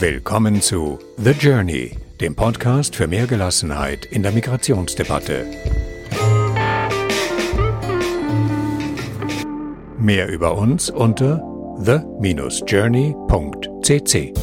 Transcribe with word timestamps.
Willkommen 0.00 0.60
zu 0.60 0.98
The 1.18 1.30
Journey, 1.30 1.96
dem 2.20 2.34
Podcast 2.34 2.96
für 2.96 3.06
mehr 3.06 3.28
Gelassenheit 3.28 4.06
in 4.06 4.24
der 4.24 4.32
Migrationsdebatte. 4.32 5.46
Mehr 9.96 10.28
über 10.28 10.58
uns 10.58 10.90
unter 10.90 11.40
the-journey.cc. 11.78 14.34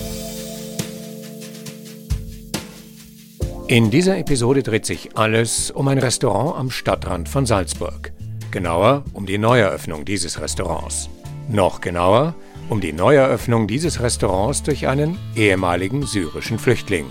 In 3.68 3.92
dieser 3.92 4.20
Episode 4.20 4.64
dreht 4.64 4.86
sich 4.86 5.18
alles 5.18 5.70
um 5.70 5.90
ein 5.90 5.98
Restaurant 5.98 6.58
am 6.58 6.72
Stadtrand 6.72 7.28
von 7.28 7.46
Salzburg. 7.46 8.14
Genauer 8.52 9.04
um 9.14 9.26
die 9.26 9.38
Neueröffnung 9.38 10.06
dieses 10.06 10.40
Restaurants. 10.40 11.10
Noch 11.50 11.82
genauer 11.82 12.36
um 12.72 12.80
die 12.80 12.94
Neueröffnung 12.94 13.68
dieses 13.68 14.00
Restaurants 14.00 14.64
durch 14.64 14.88
einen 14.88 15.20
ehemaligen 15.36 16.04
syrischen 16.04 16.58
Flüchtling. 16.58 17.06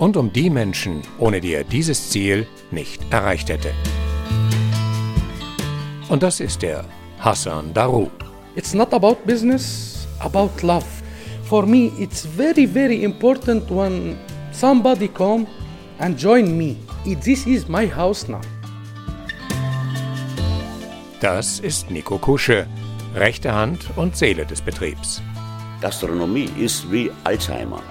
Und 0.00 0.16
um 0.16 0.32
die 0.32 0.50
Menschen, 0.50 1.02
ohne 1.18 1.40
die 1.40 1.54
er 1.54 1.62
dieses 1.62 2.10
Ziel 2.10 2.48
nicht 2.72 3.00
erreicht 3.12 3.50
hätte. 3.50 3.70
Und 6.08 6.24
das 6.24 6.40
ist 6.40 6.64
er, 6.64 6.84
Hassan 7.20 7.72
Daru. 7.72 8.08
It's 8.56 8.74
not 8.74 8.92
about 8.92 9.18
business, 9.24 10.08
about 10.18 10.50
love. 10.62 10.86
For 11.44 11.64
me, 11.64 11.92
it's 11.96 12.26
very, 12.26 12.66
very 12.66 13.04
important 13.04 13.70
when 13.70 14.18
somebody 14.50 15.06
come 15.06 15.46
and 16.00 16.18
join 16.20 16.58
me. 16.58 16.74
This 17.22 17.46
is 17.46 17.68
my 17.68 17.88
house 17.88 18.26
now. 18.26 18.40
Das 21.20 21.60
ist 21.60 21.92
Nico 21.92 22.18
Kusche, 22.18 22.66
rechte 23.14 23.52
Hand 23.52 23.86
und 23.96 24.16
Seele 24.16 24.46
des 24.46 24.60
Betriebs. 24.60 25.22
Gastronomie 25.80 26.50
ist 26.58 26.90
wie 26.90 27.10
Alzheimer. 27.24 27.82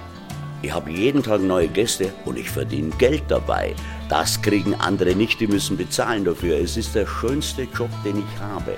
Ich 0.62 0.72
habe 0.72 0.90
jeden 0.90 1.22
Tag 1.22 1.40
neue 1.40 1.68
Gäste 1.68 2.12
und 2.24 2.38
ich 2.38 2.50
verdiene 2.50 2.90
Geld 2.98 3.22
dabei. 3.28 3.74
Das 4.08 4.40
kriegen 4.42 4.74
andere 4.74 5.14
nicht, 5.14 5.40
die 5.40 5.46
müssen 5.46 5.76
bezahlen 5.76 6.24
dafür. 6.24 6.58
Es 6.58 6.76
ist 6.76 6.94
der 6.94 7.06
schönste 7.06 7.62
Job, 7.62 7.90
den 8.04 8.18
ich 8.18 8.40
habe. 8.40 8.76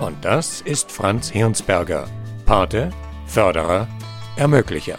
Und 0.00 0.24
das 0.24 0.60
ist 0.62 0.90
Franz 0.90 1.28
Hirnsberger, 1.28 2.08
Pate, 2.46 2.90
Förderer, 3.26 3.86
Ermöglicher. 4.36 4.98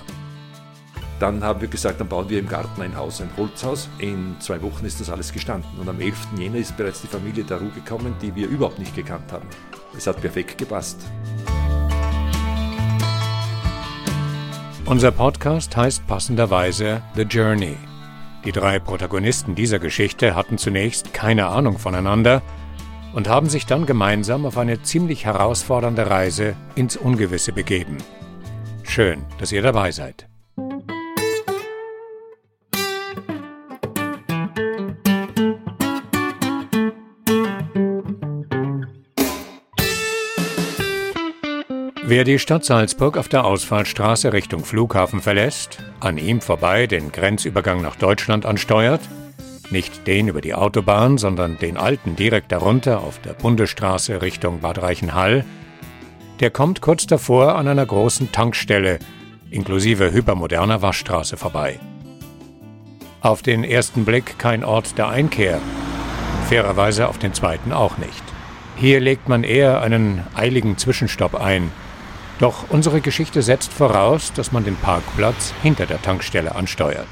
Dann 1.22 1.44
haben 1.44 1.62
wir 1.62 1.68
gesagt, 1.68 2.00
dann 2.00 2.08
bauen 2.08 2.28
wir 2.30 2.40
im 2.40 2.48
Garten 2.48 2.82
ein 2.82 2.98
Haus, 2.98 3.22
ein 3.22 3.30
Holzhaus. 3.38 3.88
In 4.00 4.38
zwei 4.40 4.60
Wochen 4.64 4.84
ist 4.86 5.00
das 5.00 5.12
alles 5.12 5.32
gestanden. 5.32 5.70
Und 5.80 5.88
am 5.88 6.02
11. 6.02 6.30
Jänner 6.36 6.56
ist 6.56 6.76
bereits 6.76 7.02
die 7.02 7.08
Familie 7.08 7.44
Daru 7.44 7.70
gekommen, 7.76 8.16
die 8.24 8.34
wir 8.34 8.48
überhaupt 8.48 8.80
nicht 8.80 8.96
gekannt 8.96 9.32
haben. 9.32 9.48
Es 9.96 10.08
hat 10.08 10.20
perfekt 10.20 10.58
gepasst. 10.58 11.00
Unser 14.88 15.12
Podcast 15.12 15.78
heißt 15.78 16.08
passenderweise 16.08 17.04
The 17.16 17.22
Journey. 17.22 17.78
Die 18.44 18.52
drei 18.52 18.80
Protagonisten 18.80 19.54
dieser 19.54 19.78
Geschichte 19.78 20.34
hatten 20.34 20.58
zunächst 20.58 21.14
keine 21.14 21.46
Ahnung 21.46 21.78
voneinander 21.78 22.42
und 23.14 23.30
haben 23.30 23.48
sich 23.48 23.68
dann 23.68 23.86
gemeinsam 23.86 24.48
auf 24.48 24.58
eine 24.58 24.82
ziemlich 24.82 25.26
herausfordernde 25.26 26.10
Reise 26.10 26.56
ins 26.74 26.98
Ungewisse 26.98 27.54
begeben. 27.54 27.98
Schön, 28.82 29.22
dass 29.38 29.52
ihr 29.52 29.62
dabei 29.62 29.92
seid. 29.92 30.31
Wer 42.12 42.26
die 42.26 42.40
Stadt 42.40 42.66
Salzburg 42.66 43.16
auf 43.16 43.30
der 43.30 43.46
Ausfallstraße 43.46 44.34
Richtung 44.34 44.66
Flughafen 44.66 45.22
verlässt, 45.22 45.78
an 46.02 46.18
ihm 46.18 46.42
vorbei 46.42 46.86
den 46.86 47.14
Grenzübergang 47.14 47.82
nach 47.82 47.96
Deutschland 47.96 48.46
ansteuert, 48.46 49.00
nicht 49.70 50.06
den 50.08 50.28
über 50.28 50.42
die 50.42 50.54
Autobahn, 50.54 51.18
sondern 51.18 51.58
den 51.58 51.78
alten 51.78 52.18
direkt 52.18 52.52
darunter 52.52 53.00
auf 53.00 53.20
der 53.20 53.32
Bundesstraße 53.32 54.22
Richtung 54.22 54.60
Bad 54.60 54.82
Reichenhall, 54.82 55.46
der 56.42 56.50
kommt 56.50 56.82
kurz 56.82 57.08
davor 57.08 57.56
an 57.56 57.70
einer 57.70 57.86
großen 57.86 58.34
Tankstelle 58.34 59.00
inklusive 59.50 60.12
hypermoderner 60.12 60.82
Waschstraße 60.82 61.38
vorbei. 61.38 61.80
Auf 63.22 63.42
den 63.42 63.64
ersten 63.64 64.04
Blick 64.04 64.38
kein 64.38 64.66
Ort 64.66 64.98
der 64.98 65.08
Einkehr, 65.08 65.62
fairerweise 66.50 67.08
auf 67.08 67.20
den 67.20 67.34
zweiten 67.34 67.72
auch 67.72 67.98
nicht. 67.98 68.24
Hier 68.76 69.00
legt 69.00 69.30
man 69.30 69.46
eher 69.46 69.80
einen 69.80 70.24
eiligen 70.36 70.78
Zwischenstopp 70.78 71.36
ein, 71.36 71.72
doch 72.42 72.66
unsere 72.70 73.02
Geschichte 73.02 73.44
setzt 73.44 73.72
voraus, 73.72 74.34
dass 74.34 74.52
man 74.52 74.64
den 74.64 74.76
Parkplatz 74.76 75.54
hinter 75.62 75.86
der 75.86 76.02
Tankstelle 76.02 76.56
ansteuert. 76.56 77.08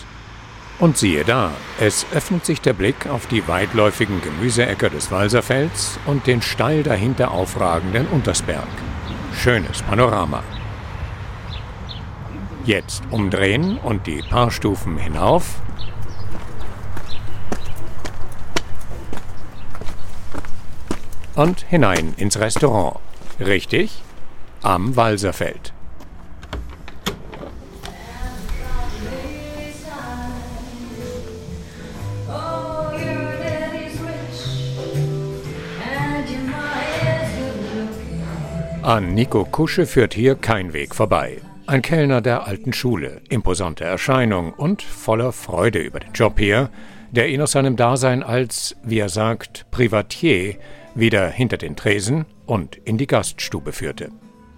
Und 0.79 0.97
siehe 0.97 1.23
da, 1.23 1.51
es 1.79 2.06
öffnet 2.13 2.45
sich 2.45 2.62
der 2.62 2.73
Blick 2.73 3.07
auf 3.07 3.28
die 3.28 3.47
weitläufigen 3.47 4.22
Gemüseäcker 4.22 4.90
des 4.90 5.12
Walserfelds 5.12 6.00
und 6.06 6.25
den 6.25 6.41
steil 6.41 6.84
dahinter 6.84 7.31
aufragenden 7.31 8.07
Untersberg. 8.07 8.67
Schönes 9.35 9.84
Panorama. 9.84 10.41
Jetzt 12.66 13.03
umdrehen 13.11 13.78
und 13.78 14.07
die 14.07 14.22
paar 14.22 14.51
Stufen 14.51 14.97
hinauf. 14.97 15.61
Und 21.35 21.61
hinein 21.69 22.13
ins 22.17 22.40
Restaurant. 22.40 22.97
Richtig? 23.40 24.01
Am 24.62 24.96
Walserfeld. 24.96 25.74
An 38.81 39.14
Nico 39.14 39.46
Kusche 39.46 39.86
führt 39.86 40.16
hier 40.16 40.34
kein 40.34 40.74
Weg 40.74 40.96
vorbei. 40.96 41.38
Ein 41.68 41.84
Kellner 41.84 42.22
der 42.22 42.47
alten 42.47 42.74
Schule, 42.74 43.22
imposante 43.30 43.84
Erscheinung 43.84 44.52
und 44.53 44.81
voller 44.81 45.31
Freude 45.31 45.78
über 45.78 46.00
den 46.00 46.14
Job 46.14 46.40
hier, 46.40 46.72
der 47.12 47.30
ihn 47.30 47.41
aus 47.41 47.52
seinem 47.52 47.76
Dasein 47.76 48.24
als, 48.24 48.76
wie 48.84 48.97
er 48.97 49.09
sagt, 49.09 49.68
Privatier 49.70 50.56
wieder 50.96 51.30
hinter 51.30 51.58
den 51.58 51.76
Tresen 51.76 52.26
und 52.47 52.78
in 52.78 52.97
die 52.97 53.06
Gaststube 53.06 53.74
führte. 53.74 54.09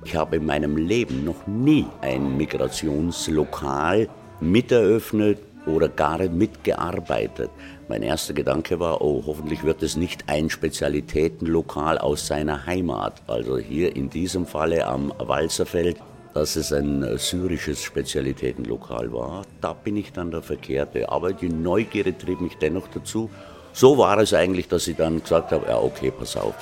Ich 0.04 0.16
habe 0.16 0.38
in 0.38 0.46
meinem 0.46 0.78
Leben 0.78 1.24
noch 1.24 1.46
nie 1.46 1.86
ein 2.02 2.36
Migrationslokal 2.36 4.10
miteröffnet 4.40 5.40
oder 5.68 5.90
gar 5.90 6.18
mitgearbeitet. 6.28 7.52
Mein 7.88 8.02
erster 8.02 8.34
Gedanke 8.34 8.80
war, 8.80 9.02
oh, 9.02 9.24
hoffentlich 9.28 9.64
wird 9.64 9.84
es 9.84 9.96
nicht 9.96 10.24
ein 10.28 10.50
Spezialitätenlokal 10.50 12.00
aus 12.00 12.26
seiner 12.26 12.66
Heimat. 12.66 13.22
Also 13.28 13.60
hier 13.60 13.96
in 13.96 14.10
diesem 14.10 14.48
Falle 14.48 14.88
am 14.88 15.14
Walzerfeld, 15.20 15.98
dass 16.34 16.56
es 16.56 16.74
ein 16.74 17.06
syrisches 17.18 17.84
Spezialitätenlokal 17.84 19.14
war. 19.14 19.44
Da 19.60 19.74
bin 19.74 19.98
ich 19.98 20.14
dann 20.14 20.32
der 20.32 20.42
Verkehrte. 20.42 21.10
Aber 21.10 21.34
die 21.34 21.50
Neugierde 21.50 22.18
trieb 22.18 22.42
mich 22.42 22.58
dennoch 22.58 22.88
dazu. 22.88 23.30
So 23.74 23.98
war 23.98 24.18
es 24.18 24.34
eigentlich, 24.34 24.68
dass 24.68 24.88
ich 24.88 24.98
dann 24.98 25.22
gesagt 25.22 25.52
habe, 25.52 25.68
ja 25.68 25.78
okay, 25.78 26.12
pass 26.12 26.36
auf. 26.36 26.56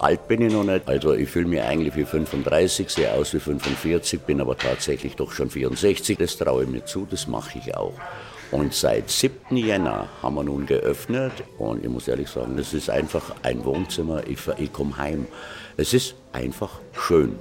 Alt 0.00 0.28
bin 0.28 0.40
ich 0.40 0.50
noch 0.50 0.64
nicht, 0.64 0.88
also 0.88 1.12
ich 1.12 1.28
fühle 1.28 1.46
mich 1.46 1.60
eigentlich 1.60 1.94
wie 1.94 2.06
35, 2.06 2.88
sehe 2.88 3.12
aus 3.12 3.34
wie 3.34 3.38
45, 3.38 4.20
bin 4.22 4.40
aber 4.40 4.56
tatsächlich 4.56 5.14
doch 5.14 5.30
schon 5.30 5.50
64. 5.50 6.16
Das 6.16 6.38
traue 6.38 6.64
ich 6.64 6.70
mir 6.70 6.86
zu, 6.86 7.06
das 7.10 7.26
mache 7.26 7.58
ich 7.58 7.76
auch. 7.76 7.92
Und 8.50 8.72
seit 8.72 9.10
7. 9.10 9.58
Jänner 9.58 10.08
haben 10.22 10.36
wir 10.36 10.42
nun 10.42 10.64
geöffnet 10.64 11.32
und 11.58 11.84
ich 11.84 11.90
muss 11.90 12.08
ehrlich 12.08 12.30
sagen, 12.30 12.56
das 12.56 12.72
ist 12.72 12.88
einfach 12.88 13.34
ein 13.42 13.62
Wohnzimmer, 13.62 14.26
ich, 14.26 14.38
ich 14.56 14.72
komme 14.72 14.96
heim. 14.96 15.26
Es 15.76 15.92
ist 15.92 16.14
einfach 16.32 16.80
schön. 16.92 17.38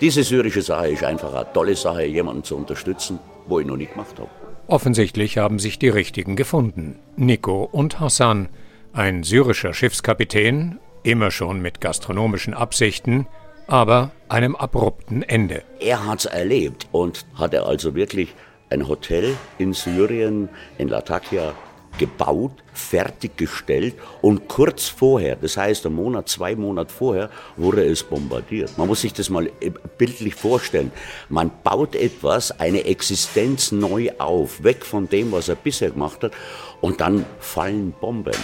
Diese 0.00 0.24
syrische 0.24 0.62
Sache 0.62 0.88
ist 0.88 1.04
einfach 1.04 1.32
eine 1.32 1.52
tolle 1.52 1.76
Sache, 1.76 2.04
jemanden 2.06 2.42
zu 2.42 2.56
unterstützen, 2.56 3.20
wo 3.46 3.60
ich 3.60 3.66
noch 3.66 3.76
nicht 3.76 3.92
gemacht 3.92 4.18
habe. 4.18 4.30
Offensichtlich 4.66 5.38
haben 5.38 5.60
sich 5.60 5.78
die 5.78 5.90
Richtigen 5.90 6.34
gefunden. 6.34 6.98
Nico 7.14 7.62
und 7.70 8.00
Hassan, 8.00 8.48
ein 8.92 9.22
syrischer 9.22 9.72
Schiffskapitän 9.72 10.80
immer 11.04 11.30
schon 11.30 11.62
mit 11.62 11.80
gastronomischen 11.80 12.54
Absichten, 12.54 13.26
aber 13.66 14.10
einem 14.28 14.56
abrupten 14.56 15.22
Ende. 15.22 15.62
Er 15.78 16.06
hat 16.06 16.20
es 16.20 16.24
erlebt 16.26 16.88
und 16.90 17.24
hatte 17.36 17.64
also 17.64 17.94
wirklich 17.94 18.34
ein 18.70 18.88
Hotel 18.88 19.36
in 19.58 19.72
Syrien, 19.72 20.48
in 20.78 20.88
Latakia, 20.88 21.54
gebaut, 21.98 22.52
fertiggestellt 22.72 23.94
und 24.20 24.48
kurz 24.48 24.88
vorher, 24.88 25.36
das 25.36 25.56
heißt 25.56 25.86
einen 25.86 25.94
Monat, 25.94 26.28
zwei 26.28 26.56
Monate 26.56 26.92
vorher, 26.92 27.30
wurde 27.56 27.84
es 27.84 28.02
bombardiert. 28.02 28.76
Man 28.76 28.88
muss 28.88 29.02
sich 29.02 29.12
das 29.12 29.30
mal 29.30 29.48
bildlich 29.96 30.34
vorstellen. 30.34 30.90
Man 31.28 31.52
baut 31.62 31.94
etwas, 31.94 32.58
eine 32.58 32.84
Existenz 32.84 33.70
neu 33.70 34.10
auf, 34.18 34.64
weg 34.64 34.84
von 34.84 35.08
dem, 35.08 35.30
was 35.30 35.48
er 35.48 35.54
bisher 35.54 35.90
gemacht 35.90 36.24
hat 36.24 36.32
und 36.80 37.00
dann 37.00 37.24
fallen 37.38 37.92
Bomben. 37.92 38.34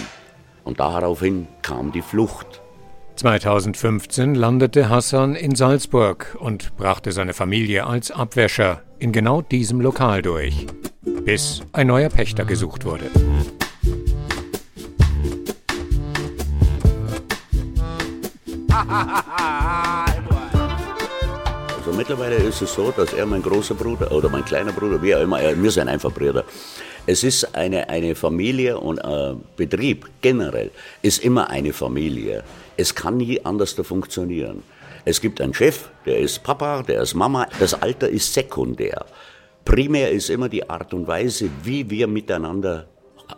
Und 0.63 0.79
daraufhin 0.79 1.47
kam 1.61 1.91
die 1.91 2.01
Flucht. 2.01 2.61
2015 3.15 4.35
landete 4.35 4.89
Hassan 4.89 5.35
in 5.35 5.53
Salzburg 5.55 6.37
und 6.39 6.75
brachte 6.77 7.11
seine 7.11 7.33
Familie 7.33 7.85
als 7.85 8.09
Abwäscher 8.09 8.81
in 8.99 9.11
genau 9.11 9.41
diesem 9.41 9.81
Lokal 9.81 10.21
durch, 10.21 10.65
bis 11.25 11.61
ein 11.73 11.87
neuer 11.87 12.09
Pächter 12.09 12.45
gesucht 12.45 12.85
wurde. 12.85 13.11
Also 21.77 21.93
mittlerweile 21.95 22.35
ist 22.35 22.61
es 22.61 22.73
so, 22.73 22.91
dass 22.91 23.13
er 23.13 23.25
mein 23.25 23.43
großer 23.43 23.75
Bruder 23.75 24.11
oder 24.11 24.29
mein 24.29 24.45
kleiner 24.45 24.71
Bruder, 24.71 25.01
wie 25.01 25.13
auch 25.13 25.21
immer, 25.21 25.39
wir 25.39 25.71
sind 25.71 25.89
einfach 25.89 26.11
Brüder. 26.11 26.43
Es 27.07 27.23
ist 27.23 27.55
eine, 27.55 27.89
eine 27.89 28.13
Familie 28.13 28.77
und 28.79 28.99
äh, 28.99 29.33
Betrieb 29.57 30.07
generell 30.21 30.69
ist 31.01 31.23
immer 31.23 31.49
eine 31.49 31.73
Familie. 31.73 32.43
Es 32.77 32.93
kann 32.93 33.17
nie 33.17 33.43
anders 33.43 33.73
funktionieren. 33.73 34.61
Es 35.03 35.19
gibt 35.19 35.41
einen 35.41 35.53
Chef, 35.53 35.89
der 36.05 36.19
ist 36.19 36.43
Papa, 36.43 36.83
der 36.83 37.01
ist 37.01 37.15
Mama. 37.15 37.47
Das 37.59 37.73
Alter 37.73 38.07
ist 38.07 38.31
sekundär. 38.31 39.05
Primär 39.65 40.11
ist 40.11 40.29
immer 40.29 40.47
die 40.47 40.69
Art 40.69 40.93
und 40.93 41.07
Weise, 41.07 41.49
wie 41.63 41.89
wir 41.89 42.05
miteinander 42.07 42.87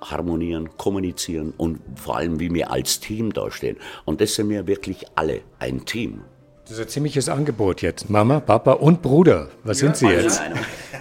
harmonieren, 0.01 0.75
kommunizieren 0.77 1.54
und 1.56 1.80
vor 1.95 2.18
allem, 2.18 2.39
wie 2.39 2.54
wir 2.54 2.69
als 2.69 3.00
Team 3.00 3.31
dastehen. 3.31 3.77
Und 4.04 4.19
das 4.19 4.36
sind 4.36 4.50
wir 4.50 4.68
wirklich 4.68 5.06
alle 5.15 5.42
ein 5.60 5.86
Team. 5.86 6.24
Das 6.73 6.79
ist 6.79 6.87
ein 6.87 6.89
ziemliches 6.89 7.29
Angebot 7.29 7.83
jetzt. 7.83 8.09
Mama, 8.09 8.39
Papa 8.39 8.71
und 8.71 8.99
Bruder. 8.99 9.49
Was 9.63 9.79
ja, 9.79 9.85
sind 9.85 9.97
Sie 9.97 10.07
jetzt? 10.07 10.41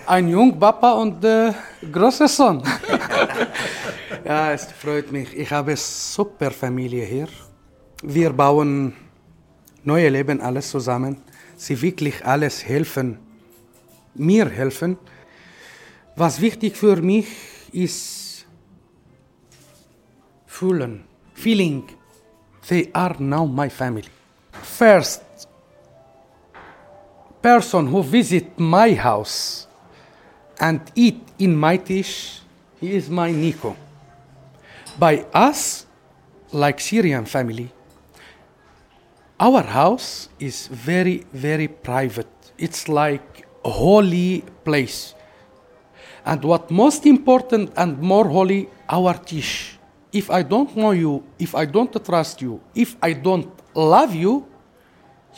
Ein 0.05 0.29
Jung, 0.29 0.59
Papa 0.59 0.93
und 0.93 1.25
äh, 1.25 1.55
großer 1.91 2.29
Sohn. 2.29 2.63
ja, 4.27 4.53
es 4.53 4.67
freut 4.67 5.11
mich. 5.11 5.35
Ich 5.35 5.51
habe 5.51 5.71
eine 5.71 5.79
super 5.79 6.51
Familie 6.51 7.07
hier. 7.07 7.27
Wir 8.03 8.35
bauen 8.35 8.93
neue 9.83 10.11
Leben 10.11 10.43
alles 10.43 10.69
zusammen. 10.69 11.23
Sie 11.57 11.81
wirklich 11.81 12.23
alles 12.23 12.63
helfen, 12.67 13.19
mir 14.15 14.51
helfen. 14.51 14.99
Was 16.17 16.39
wichtig 16.43 16.77
für 16.77 16.97
mich 16.97 17.29
ist 17.73 18.45
fühlen, 20.45 21.05
feeling. 21.33 21.85
They 22.69 22.91
are 22.93 23.17
now 23.19 23.47
my 23.47 23.71
family. 23.71 24.11
First, 24.63 25.23
person 27.43 27.89
who 27.89 28.03
visit 28.03 28.59
my 28.59 28.95
house 28.95 29.67
and 30.61 30.81
eat 30.95 31.21
in 31.39 31.57
my 31.57 31.77
dish, 31.77 32.41
he 32.81 32.95
is 32.95 33.11
my 33.11 33.33
Nico. 33.33 33.77
By 34.99 35.27
us, 35.35 35.87
like 36.53 36.81
Syrian 36.81 37.25
family, 37.27 37.73
our 39.41 39.63
house 39.63 40.29
is 40.39 40.69
very, 40.69 41.27
very 41.33 41.67
private. 41.67 42.31
It's 42.57 42.89
like 42.89 43.47
a 43.65 43.71
holy 43.71 44.45
place. 44.65 45.15
And 46.25 46.45
what 46.45 46.71
most 46.71 47.07
important 47.07 47.73
and 47.77 47.99
more 47.99 48.29
holy, 48.29 48.69
our 48.89 49.15
dish. 49.15 49.79
If 50.13 50.31
I 50.31 50.43
don't 50.43 50.77
know 50.77 50.93
you, 50.93 51.25
if 51.39 51.57
I 51.57 51.65
don't 51.65 51.91
trust 52.05 52.41
you, 52.43 52.61
if 52.75 52.97
I 53.03 53.15
don't 53.15 53.51
love 53.75 54.15
you, 54.15 54.47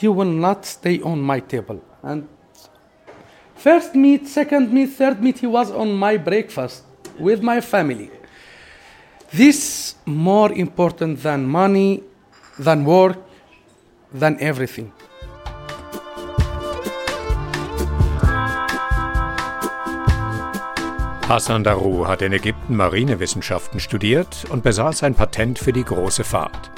you 0.00 0.12
will 0.12 0.28
not 0.28 0.66
stay 0.66 1.00
on 1.00 1.22
my 1.22 1.40
table. 1.40 1.80
And 2.04 2.28
first 3.56 3.94
meet, 3.94 4.28
second 4.28 4.72
meet, 4.72 4.90
third 4.90 5.22
meet, 5.22 5.38
he 5.38 5.46
was 5.46 5.70
on 5.70 5.96
my 5.96 6.18
breakfast 6.18 6.84
with 7.18 7.42
my 7.42 7.60
family. 7.62 8.10
This 9.32 9.94
more 10.04 10.52
important 10.52 11.22
than 11.22 11.46
money, 11.46 12.02
than 12.58 12.84
work, 12.84 13.16
than 14.12 14.38
everything. 14.38 14.92
Hassan 21.26 21.64
Daru 21.64 22.06
hat 22.06 22.20
in 22.20 22.34
Ägypten 22.34 22.76
Marinewissenschaften 22.76 23.80
studiert 23.80 24.44
und 24.50 24.62
besaß 24.62 25.04
ein 25.04 25.14
Patent 25.14 25.58
für 25.58 25.72
die 25.72 25.82
große 25.82 26.22
Fahrt. 26.22 26.70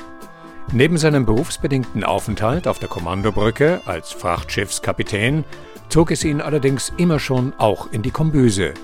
Neben 0.73 0.99
seinem 0.99 1.25
berufsbedingten 1.25 2.03
Aufenthalt 2.03 2.67
auf 2.67 2.81
der 2.81 2.89
Kommandobrücke 2.89 3.81
als 3.87 4.13
Frachtschiffskapitän 4.13 5.45
zog 5.89 6.11
es 6.11 6.25
ihn 6.25 6.41
allerdings 6.41 6.93
immer 6.97 7.21
schon 7.21 7.53
auch 7.57 7.93
in 7.93 8.03
die 8.03 8.11
Kombüse, 8.11 8.75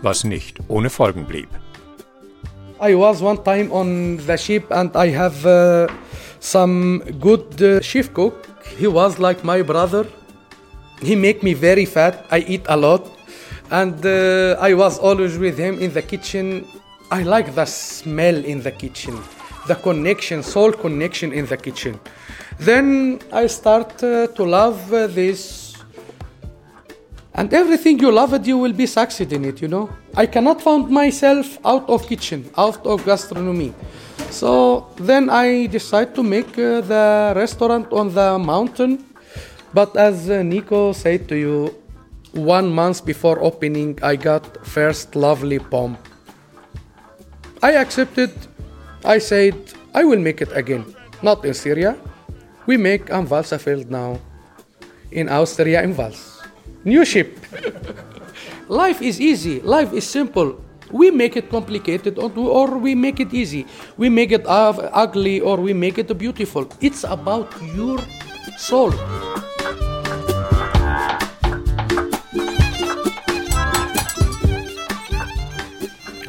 was 0.00 0.22
nicht 0.22 0.58
ohne 0.68 0.90
Folgen 0.90 1.24
blieb. 1.24 1.48
I 2.80 2.94
was 2.94 3.20
one 3.20 3.42
time 3.42 3.70
on 3.72 4.20
the 4.24 4.38
ship 4.38 4.70
and 4.70 4.94
I 4.94 5.16
have 5.16 5.44
uh, 5.44 5.92
some 6.38 7.00
good 7.20 7.60
uh, 7.60 7.80
chief 7.80 8.14
cook. 8.14 8.34
He 8.78 8.86
was 8.86 9.18
like 9.18 9.42
my 9.42 9.62
brother. 9.62 10.06
He 11.02 11.16
make 11.16 11.42
me 11.42 11.54
very 11.54 11.86
fat. 11.86 12.24
I 12.30 12.44
eat 12.46 12.62
a 12.68 12.76
lot, 12.76 13.10
and 13.70 14.04
uh, 14.06 14.56
I 14.60 14.74
was 14.74 15.00
always 15.00 15.36
with 15.36 15.58
him 15.58 15.80
in 15.80 15.92
the 15.92 16.02
kitchen. 16.02 16.64
I 17.10 17.22
like 17.22 17.54
the 17.54 17.66
smell 17.66 18.36
in 18.44 18.62
the 18.62 18.70
kitchen 18.70 19.18
the 19.66 19.74
connection, 19.74 20.42
soul 20.42 20.72
connection 20.72 21.32
in 21.32 21.46
the 21.46 21.56
kitchen. 21.56 21.98
Then 22.58 23.20
I 23.32 23.46
start 23.46 24.02
uh, 24.02 24.26
to 24.28 24.44
love 24.44 24.92
uh, 24.92 25.06
this. 25.06 25.74
And 27.34 27.52
everything 27.52 27.98
you 27.98 28.12
love 28.12 28.32
it, 28.34 28.46
you 28.46 28.58
will 28.58 28.72
be 28.72 28.86
succeed 28.86 29.32
in 29.32 29.44
it, 29.44 29.60
you 29.60 29.68
know. 29.68 29.90
I 30.14 30.26
cannot 30.26 30.62
find 30.62 30.88
myself 30.88 31.58
out 31.64 31.88
of 31.90 32.06
kitchen, 32.06 32.48
out 32.56 32.86
of 32.86 33.04
gastronomy. 33.04 33.74
So 34.30 34.86
then 34.96 35.30
I 35.30 35.66
decide 35.66 36.14
to 36.14 36.22
make 36.22 36.56
uh, 36.58 36.80
the 36.80 37.32
restaurant 37.34 37.92
on 37.92 38.14
the 38.14 38.38
mountain. 38.38 39.04
But 39.72 39.96
as 39.96 40.30
uh, 40.30 40.42
Nico 40.42 40.92
said 40.92 41.28
to 41.28 41.36
you, 41.36 41.74
one 42.32 42.68
month 42.68 43.04
before 43.04 43.42
opening, 43.42 43.98
I 44.02 44.16
got 44.16 44.64
first 44.66 45.16
lovely 45.16 45.58
bomb. 45.58 45.96
I 47.62 47.72
accepted 47.72 48.32
I 49.04 49.18
said, 49.18 49.52
I 49.92 50.02
will 50.04 50.18
make 50.18 50.40
it 50.40 50.48
again. 50.56 50.88
Not 51.20 51.44
in 51.44 51.52
Syria. 51.52 51.94
We 52.64 52.78
make 52.78 53.10
am 53.12 53.28
field 53.28 53.90
now. 53.90 54.18
In 55.12 55.28
Austria 55.28 55.82
in 55.84 55.94
Wals. 55.94 56.40
New 56.84 57.04
ship. 57.04 57.36
Life 58.68 59.02
is 59.02 59.20
easy. 59.20 59.60
Life 59.60 59.92
is 59.92 60.08
simple. 60.08 60.56
We 60.90 61.10
make 61.10 61.36
it 61.36 61.50
complicated 61.50 62.18
or 62.18 62.78
we 62.78 62.94
make 62.94 63.20
it 63.20 63.34
easy. 63.34 63.66
We 63.98 64.08
make 64.08 64.32
it 64.32 64.48
ugly 64.48 65.40
or 65.40 65.58
we 65.58 65.74
make 65.74 65.98
it 65.98 66.08
beautiful. 66.16 66.66
It's 66.80 67.04
about 67.04 67.52
your 67.76 68.00
soul. 68.56 68.92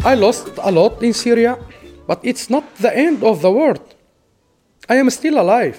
I 0.04 0.14
lost 0.14 0.50
a 0.62 0.72
lot 0.72 1.02
in 1.02 1.14
Syria. 1.14 1.58
But 2.08 2.20
it's 2.24 2.50
not 2.50 2.76
the 2.78 2.96
end 2.96 3.24
of 3.24 3.42
the 3.42 3.52
world. 3.52 3.96
I 4.88 4.96
am 4.96 5.10
still 5.10 5.40
alive. 5.40 5.78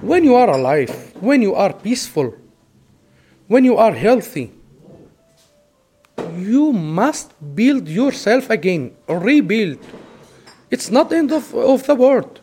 When 0.00 0.24
you 0.24 0.34
are 0.34 0.50
alive, 0.50 1.12
when 1.20 1.42
you 1.42 1.54
are 1.54 1.72
peaceful, 1.72 2.34
when 3.46 3.64
you 3.64 3.76
are 3.76 3.92
healthy, 3.92 4.52
you 6.36 6.72
must 6.72 7.32
build 7.54 7.88
yourself 7.88 8.50
again, 8.50 8.94
rebuild. 9.08 9.78
It's 10.70 10.90
not 10.90 11.12
end 11.12 11.32
of, 11.32 11.54
of 11.54 11.86
the 11.86 11.94
world. 11.94 12.40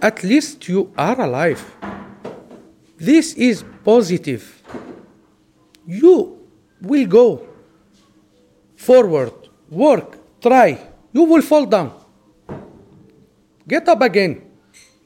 At 0.00 0.22
least 0.22 0.68
you 0.68 0.92
are 0.96 1.20
alive. 1.20 1.62
This 2.96 3.34
is 3.34 3.64
positive. 3.84 4.62
You 5.86 6.38
will 6.80 7.06
go 7.06 7.48
forward, 8.76 9.32
work, 9.68 10.16
try, 10.40 10.78
you 11.12 11.24
will 11.24 11.42
fall 11.42 11.66
down. 11.66 11.92
Get 13.66 13.88
up 13.88 14.00
again. 14.02 14.42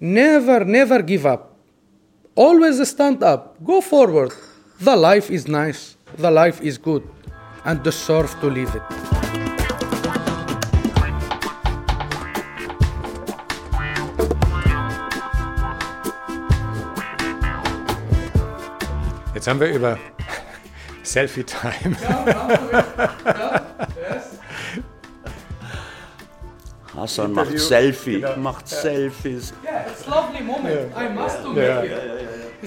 Never, 0.01 0.65
never 0.65 1.03
give 1.03 1.27
up. 1.27 1.57
Always 2.35 2.87
stand 2.89 3.23
up. 3.23 3.63
Go 3.65 3.81
forward. 3.81 4.33
The 4.81 4.97
life 4.97 5.31
is 5.31 5.47
nice. 5.47 5.97
The 6.17 6.31
life 6.31 6.61
is 6.61 6.79
good. 6.79 7.09
And 7.65 7.83
deserve 7.83 8.31
to 8.41 8.49
live 8.51 8.75
it. 8.75 8.83
Jetzt 19.35 19.49
haben 19.49 19.61
wir 19.61 19.69
über 19.75 19.99
Selfie-Time. 21.03 21.97
Ja, 22.03 23.64
Hassan 26.97 27.33
macht 27.33 27.59
Selfie, 27.59 28.21
genau. 28.21 28.37
macht 28.37 28.71
ja. 28.71 28.77
Selfies. 28.77 29.53
Yeah, 29.65 29.87
it's 29.91 30.07
lovely 30.07 30.43
moment. 30.43 30.93
I 30.97 31.13
must 31.13 31.45
do 31.45 31.61
ja. 31.61 31.83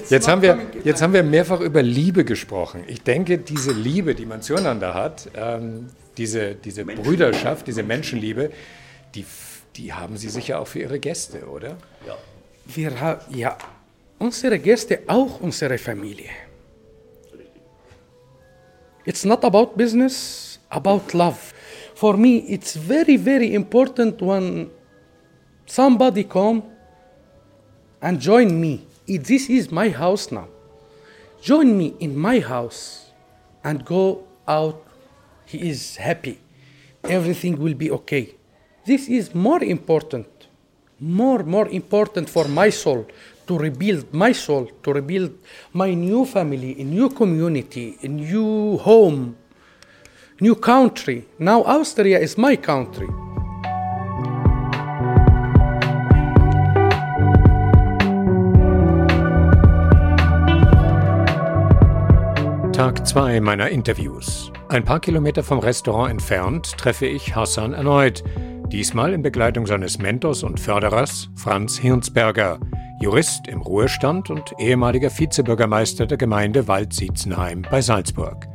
Jetzt 0.08 0.28
haben, 0.28 0.42
wir, 0.42 0.58
jetzt 0.84 1.02
haben 1.02 1.12
wir 1.12 1.22
mehrfach 1.22 1.60
über 1.60 1.82
Liebe 1.82 2.24
gesprochen. 2.24 2.84
Ich 2.86 3.02
denke, 3.02 3.38
diese 3.38 3.72
Liebe, 3.72 4.14
die 4.14 4.26
man 4.26 4.42
zueinander 4.42 4.94
hat, 4.94 5.28
ähm, 5.34 5.88
diese, 6.16 6.54
diese 6.54 6.84
Brüderschaft, 6.84 7.66
diese 7.66 7.82
Menschenliebe, 7.82 8.50
die, 9.14 9.24
die 9.76 9.92
haben 9.92 10.16
Sie 10.16 10.28
sicher 10.28 10.60
auch 10.60 10.68
für 10.68 10.80
Ihre 10.80 10.98
Gäste, 10.98 11.46
oder? 11.46 11.76
Ja. 12.06 12.16
Wir 12.66 13.00
haben, 13.00 13.20
ja, 13.34 13.56
unsere 14.18 14.58
Gäste 14.58 15.00
auch 15.06 15.40
unsere 15.40 15.78
Familie. 15.78 16.30
It's 19.04 19.24
not 19.24 19.44
about 19.44 19.72
business, 19.76 20.60
about 20.68 21.00
love. 21.12 21.38
For 21.98 22.16
me, 22.16 22.36
it's 22.46 22.76
very, 22.76 23.16
very 23.16 23.52
important 23.54 24.22
when 24.22 24.70
somebody 25.66 26.22
come 26.22 26.62
and 28.00 28.20
join 28.20 28.60
me. 28.60 28.86
This 29.08 29.50
is 29.50 29.72
my 29.72 29.88
house 29.88 30.30
now. 30.30 30.46
Join 31.42 31.76
me 31.76 31.96
in 31.98 32.16
my 32.16 32.38
house 32.38 33.10
and 33.64 33.84
go 33.84 34.22
out. 34.46 34.86
He 35.44 35.68
is 35.70 35.96
happy. 35.96 36.38
Everything 37.02 37.58
will 37.58 37.74
be 37.74 37.90
okay. 37.90 38.32
This 38.86 39.08
is 39.08 39.34
more 39.34 39.64
important, 39.64 40.28
more, 41.00 41.42
more 41.42 41.66
important 41.66 42.30
for 42.30 42.46
my 42.46 42.70
soul 42.70 43.08
to 43.48 43.58
rebuild 43.58 44.14
my 44.14 44.30
soul, 44.30 44.70
to 44.84 44.92
rebuild 44.92 45.32
my 45.72 45.94
new 45.94 46.24
family, 46.26 46.80
a 46.80 46.84
new 46.84 47.08
community, 47.10 47.98
a 48.04 48.06
new 48.06 48.76
home, 48.78 49.36
new 50.40 50.54
country. 50.54 51.24
Now 51.38 51.62
Austria 51.64 52.18
is 52.18 52.36
my 52.36 52.56
country. 52.56 53.08
Tag 62.72 63.04
2 63.04 63.40
meiner 63.40 63.68
Interviews. 63.70 64.52
Ein 64.68 64.84
paar 64.84 65.00
Kilometer 65.00 65.42
vom 65.42 65.58
Restaurant 65.58 66.10
entfernt 66.12 66.76
treffe 66.78 67.06
ich 67.06 67.34
Hassan 67.34 67.72
erneut. 67.72 68.22
Diesmal 68.68 69.14
in 69.14 69.22
Begleitung 69.22 69.66
seines 69.66 69.98
Mentors 69.98 70.44
und 70.44 70.60
Förderers 70.60 71.28
Franz 71.34 71.76
Hirnsberger, 71.78 72.60
Jurist 73.00 73.48
im 73.48 73.62
Ruhestand 73.62 74.30
und 74.30 74.52
ehemaliger 74.58 75.10
Vizebürgermeister 75.10 76.06
der 76.06 76.18
Gemeinde 76.18 76.68
Waldsiezenheim 76.68 77.62
bei 77.68 77.80
Salzburg. 77.80 78.46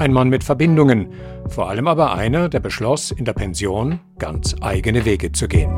Ein 0.00 0.14
Mann 0.14 0.30
mit 0.30 0.44
Verbindungen, 0.44 1.12
vor 1.46 1.68
allem 1.68 1.86
aber 1.86 2.14
einer, 2.14 2.48
der 2.48 2.60
beschloss, 2.60 3.10
in 3.10 3.26
der 3.26 3.34
Pension 3.34 4.00
ganz 4.18 4.56
eigene 4.62 5.04
Wege 5.04 5.30
zu 5.32 5.46
gehen. 5.46 5.70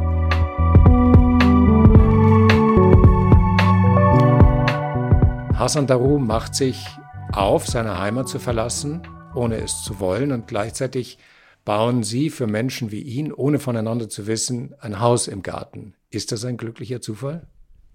Hassan 5.58 5.88
Daru 5.88 6.20
macht 6.20 6.54
sich 6.54 6.86
auf, 7.32 7.66
seine 7.66 7.98
Heimat 7.98 8.28
zu 8.28 8.38
verlassen, 8.38 9.02
ohne 9.34 9.56
es 9.56 9.82
zu 9.82 9.98
wollen. 9.98 10.30
Und 10.30 10.46
gleichzeitig 10.46 11.18
bauen 11.64 12.04
sie 12.04 12.30
für 12.30 12.46
Menschen 12.46 12.92
wie 12.92 13.02
ihn, 13.02 13.32
ohne 13.32 13.58
voneinander 13.58 14.08
zu 14.08 14.28
wissen, 14.28 14.72
ein 14.78 15.00
Haus 15.00 15.26
im 15.26 15.42
Garten. 15.42 15.94
Ist 16.10 16.30
das 16.30 16.44
ein 16.44 16.58
glücklicher 16.58 17.00
Zufall? 17.00 17.48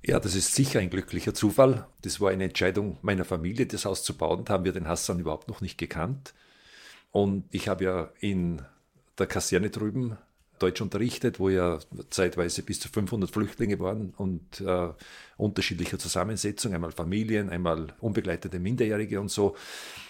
Ja, 0.07 0.21
das 0.21 0.35
ist 0.35 0.55
sicher 0.55 0.79
ein 0.79 0.89
glücklicher 0.89 1.33
Zufall. 1.33 1.85
Das 2.01 2.21
war 2.21 2.31
eine 2.31 2.45
Entscheidung 2.45 2.97
meiner 3.01 3.25
Familie, 3.25 3.65
das 3.65 3.83
Haus 3.83 4.03
zu 4.03 4.15
bauen. 4.15 4.45
Da 4.45 4.53
haben 4.53 4.63
wir 4.63 4.71
den 4.71 4.87
Hassan 4.87 5.19
überhaupt 5.19 5.49
noch 5.49 5.59
nicht 5.59 5.77
gekannt. 5.77 6.33
Und 7.11 7.43
ich 7.51 7.67
habe 7.67 7.83
ja 7.83 8.09
in 8.21 8.61
der 9.19 9.27
Kaserne 9.27 9.69
drüben 9.69 10.17
Deutsch 10.59 10.79
unterrichtet, 10.79 11.41
wo 11.41 11.49
ja 11.49 11.79
zeitweise 12.09 12.63
bis 12.63 12.79
zu 12.79 12.87
500 12.87 13.29
Flüchtlinge 13.29 13.79
waren 13.81 14.13
und 14.15 14.61
äh, 14.61 14.93
unterschiedlicher 15.35 15.99
Zusammensetzung, 15.99 16.73
einmal 16.73 16.93
Familien, 16.93 17.49
einmal 17.49 17.87
unbegleitete 17.99 18.59
Minderjährige 18.59 19.19
und 19.19 19.29
so. 19.29 19.57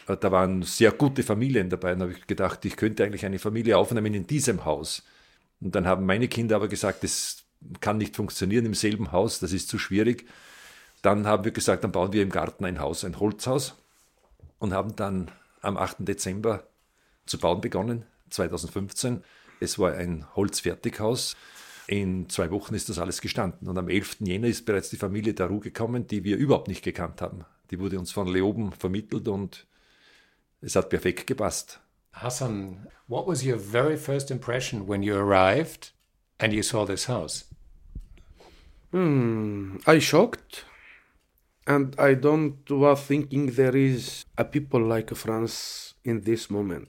Äh, 0.08 0.16
da 0.16 0.32
waren 0.32 0.62
sehr 0.62 0.92
gute 0.92 1.24
Familien 1.24 1.72
dabei 1.72 1.94
und 1.94 2.02
habe 2.04 2.12
ich 2.12 2.28
gedacht, 2.28 2.64
ich 2.66 2.76
könnte 2.76 3.04
eigentlich 3.04 3.26
eine 3.26 3.40
Familie 3.40 3.80
aufnehmen 3.80 4.14
in 4.14 4.28
diesem 4.28 4.64
Haus. 4.64 5.02
Und 5.60 5.74
dann 5.74 5.88
haben 5.88 6.06
meine 6.06 6.28
Kinder 6.28 6.58
aber 6.58 6.68
gesagt, 6.68 7.04
das 7.04 7.47
kann 7.80 7.98
nicht 7.98 8.16
funktionieren 8.16 8.66
im 8.66 8.74
selben 8.74 9.12
Haus, 9.12 9.40
das 9.40 9.52
ist 9.52 9.70
zu 9.70 9.78
schwierig. 9.80 10.28
Dann 11.02 11.28
haben 11.28 11.44
wir 11.44 11.52
gesagt, 11.52 11.84
dann 11.84 11.92
bauen 11.92 12.14
wir 12.14 12.24
im 12.24 12.30
Garten 12.30 12.66
ein 12.66 12.80
Haus, 12.80 13.04
ein 13.04 13.20
Holzhaus 13.20 13.76
und 14.60 14.74
haben 14.74 14.96
dann 14.96 15.32
am 15.62 15.78
8. 15.78 15.98
Dezember 16.00 16.64
zu 17.26 17.38
bauen 17.38 17.62
begonnen, 17.62 18.06
2015. 18.30 19.24
Es 19.60 19.80
war 19.80 19.94
ein 19.94 20.26
Holzfertighaus. 20.36 21.36
In 21.88 22.30
zwei 22.30 22.52
Wochen 22.52 22.76
ist 22.76 22.90
das 22.90 23.00
alles 23.00 23.22
gestanden. 23.22 23.68
Und 23.68 23.78
am 23.78 23.90
11. 23.90 24.18
Jänner 24.20 24.48
ist 24.48 24.66
bereits 24.66 24.90
die 24.90 24.98
Familie 24.98 25.34
Daru 25.34 25.60
gekommen, 25.60 26.08
die 26.08 26.24
wir 26.24 26.38
überhaupt 26.38 26.68
nicht 26.68 26.84
gekannt 26.84 27.22
haben. 27.22 27.46
Die 27.72 27.80
wurde 27.80 28.00
uns 28.00 28.12
von 28.12 28.28
Leoben 28.28 28.72
vermittelt 28.72 29.28
und 29.28 29.66
es 30.62 30.76
hat 30.76 30.90
perfekt 30.90 31.28
gepasst. 31.28 31.80
Hassan, 32.14 32.88
what 33.08 33.28
was 33.28 33.46
your 33.46 33.58
very 33.60 33.98
first 33.98 34.32
impression 34.32 34.88
when 34.88 35.04
you 35.04 35.16
arrived 35.16 35.94
and 36.40 36.54
you 36.54 36.64
saw 36.64 36.86
this 36.86 37.08
house? 37.08 37.47
Hmm, 38.92 39.78
I 39.86 40.00
shocked, 40.00 40.64
and 41.68 41.94
I 42.00 42.14
don't 42.14 42.58
was 42.70 43.02
thinking 43.02 43.48
there 43.48 43.76
is 43.76 44.24
a 44.38 44.46
people 44.46 44.82
like 44.82 45.14
France 45.14 45.94
in 46.06 46.22
this 46.22 46.50
moment. 46.50 46.88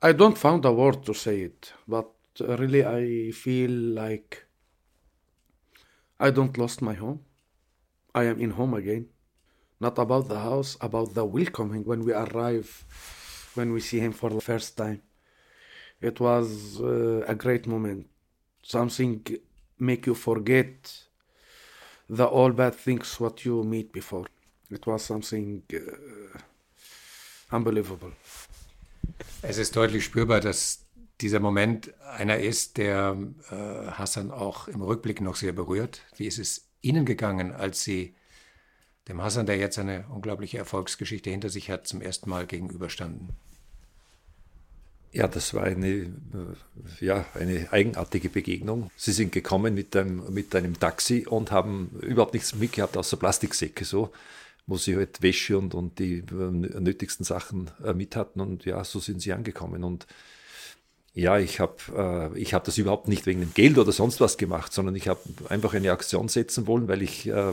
I 0.00 0.12
don't 0.12 0.38
found 0.38 0.64
a 0.64 0.72
word 0.72 1.04
to 1.04 1.12
say 1.12 1.42
it, 1.42 1.74
but 1.86 2.10
really 2.40 2.86
I 2.86 3.32
feel 3.32 3.70
like 3.70 4.46
I 6.18 6.30
don't 6.30 6.56
lost 6.56 6.80
my 6.80 6.94
home. 6.94 7.20
I 8.14 8.24
am 8.24 8.40
in 8.40 8.52
home 8.52 8.72
again. 8.72 9.08
Not 9.78 9.98
about 9.98 10.28
the 10.28 10.38
house, 10.38 10.78
about 10.80 11.12
the 11.12 11.26
welcoming 11.26 11.84
when 11.84 12.04
we 12.04 12.12
arrive, 12.14 12.84
when 13.54 13.72
we 13.74 13.80
see 13.80 14.00
him 14.00 14.12
for 14.12 14.30
the 14.30 14.40
first 14.40 14.78
time. 14.78 15.02
It 16.00 16.18
was 16.18 16.80
uh, 16.80 17.24
a 17.28 17.34
great 17.34 17.66
moment. 17.66 18.06
Something 18.62 19.24
make 19.80 20.06
you 20.06 20.14
forget 20.14 21.08
the 22.08 22.24
all 22.24 22.52
bad 22.52 22.74
things 22.74 23.20
what 23.20 23.44
you 23.44 23.64
meet 23.64 23.92
before. 23.92 24.26
It 24.70 24.86
was 24.86 25.04
something 25.04 25.62
uh, 25.72 26.38
unbelievable. 27.54 28.12
Es 29.42 29.58
ist 29.58 29.74
deutlich 29.74 30.04
spürbar, 30.04 30.40
dass 30.40 30.84
dieser 31.20 31.40
Moment 31.40 31.92
einer 32.04 32.38
ist, 32.38 32.76
der 32.76 33.16
äh, 33.50 33.54
Hassan 33.90 34.30
auch 34.30 34.68
im 34.68 34.82
Rückblick 34.82 35.20
noch 35.20 35.36
sehr 35.36 35.52
berührt. 35.52 36.02
Wie 36.16 36.26
ist 36.26 36.38
es 36.38 36.68
Ihnen 36.82 37.04
gegangen, 37.04 37.52
als 37.52 37.82
Sie 37.84 38.14
dem 39.08 39.22
Hassan, 39.22 39.46
der 39.46 39.56
jetzt 39.56 39.78
eine 39.78 40.06
unglaubliche 40.08 40.58
Erfolgsgeschichte 40.58 41.30
hinter 41.30 41.50
sich 41.50 41.70
hat, 41.70 41.86
zum 41.86 42.00
ersten 42.00 42.30
Mal 42.30 42.46
gegenüberstanden? 42.46 43.30
Ja, 45.12 45.26
das 45.26 45.54
war 45.54 45.64
eine, 45.64 45.88
äh, 45.88 46.08
ja, 47.00 47.24
eine 47.34 47.72
eigenartige 47.72 48.28
Begegnung. 48.28 48.90
Sie 48.96 49.12
sind 49.12 49.32
gekommen 49.32 49.74
mit 49.74 49.96
einem, 49.96 50.32
mit 50.32 50.54
einem 50.54 50.78
Taxi 50.78 51.26
und 51.28 51.50
haben 51.50 51.98
überhaupt 52.00 52.34
nichts 52.34 52.54
mitgehabt 52.54 52.96
außer 52.96 53.16
Plastiksäcke 53.16 53.84
so 53.84 54.12
wo 54.70 54.76
sie 54.76 54.96
halt 54.96 55.20
Wäsche 55.20 55.58
und, 55.58 55.74
und 55.74 55.98
die 55.98 56.18
äh, 56.18 56.80
nötigsten 56.80 57.24
Sachen 57.24 57.70
äh, 57.84 57.92
mit 57.92 58.16
hatten. 58.16 58.40
Und 58.40 58.64
ja, 58.64 58.82
so 58.84 59.00
sind 59.00 59.20
sie 59.20 59.32
angekommen. 59.32 59.84
Und 59.84 60.06
ja, 61.12 61.38
ich 61.38 61.58
habe 61.60 62.32
äh, 62.36 62.44
hab 62.44 62.64
das 62.64 62.78
überhaupt 62.78 63.08
nicht 63.08 63.26
wegen 63.26 63.40
dem 63.40 63.52
Geld 63.52 63.78
oder 63.78 63.92
sonst 63.92 64.20
was 64.20 64.38
gemacht, 64.38 64.72
sondern 64.72 64.94
ich 64.94 65.08
habe 65.08 65.20
einfach 65.48 65.74
eine 65.74 65.90
Aktion 65.90 66.28
setzen 66.28 66.66
wollen, 66.68 66.86
weil 66.86 67.02
ich 67.02 67.26
äh, 67.26 67.52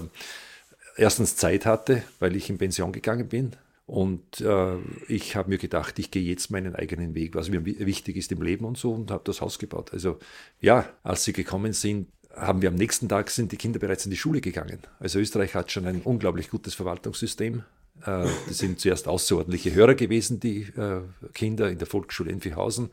erstens 0.96 1.36
Zeit 1.36 1.66
hatte, 1.66 2.04
weil 2.20 2.36
ich 2.36 2.50
in 2.50 2.60
Pension 2.60 2.92
gegangen 2.92 3.28
bin. 3.28 3.56
Und 3.88 4.42
äh, 4.42 4.76
ich 5.08 5.38
habe 5.38 5.50
mir 5.50 5.58
gedacht, 5.58 5.98
ich 5.98 6.12
gehe 6.12 6.22
jetzt 6.22 6.52
meinen 6.52 6.76
eigenen 6.76 7.16
Weg, 7.16 7.36
was 7.36 7.50
mir 7.50 7.66
wichtig 7.66 8.18
ist 8.18 8.34
im 8.34 8.42
Leben 8.42 8.66
und 8.66 8.78
so, 8.78 8.92
und 8.92 9.10
habe 9.12 9.24
das 9.24 9.40
Haus 9.40 9.60
gebaut. 9.60 9.94
Also 9.94 10.20
ja, 10.60 10.90
als 11.04 11.24
sie 11.24 11.32
gekommen 11.32 11.72
sind, 11.72 12.08
haben 12.36 12.62
wir 12.62 12.68
am 12.68 12.76
nächsten 12.76 13.08
Tag 13.08 13.30
sind 13.30 13.54
die 13.54 13.58
Kinder 13.58 13.80
bereits 13.80 14.04
in 14.04 14.12
die 14.12 14.18
Schule 14.18 14.42
gegangen. 14.42 14.80
Also 15.00 15.20
Österreich 15.20 15.56
hat 15.56 15.72
schon 15.72 15.88
ein 15.88 16.02
unglaublich 16.02 16.50
gutes 16.50 16.76
Verwaltungssystem. 16.76 17.64
Äh, 18.02 18.28
das 18.48 18.58
sind 18.58 18.82
zuerst 18.82 19.08
außerordentliche 19.08 19.74
Hörer 19.74 19.96
gewesen, 19.96 20.42
die 20.42 20.64
äh, 20.64 21.02
Kinder 21.34 21.70
in 21.70 21.78
der 21.78 21.88
Volksschule 21.88 22.30
in 22.30 22.44
Vihausen. 22.44 22.90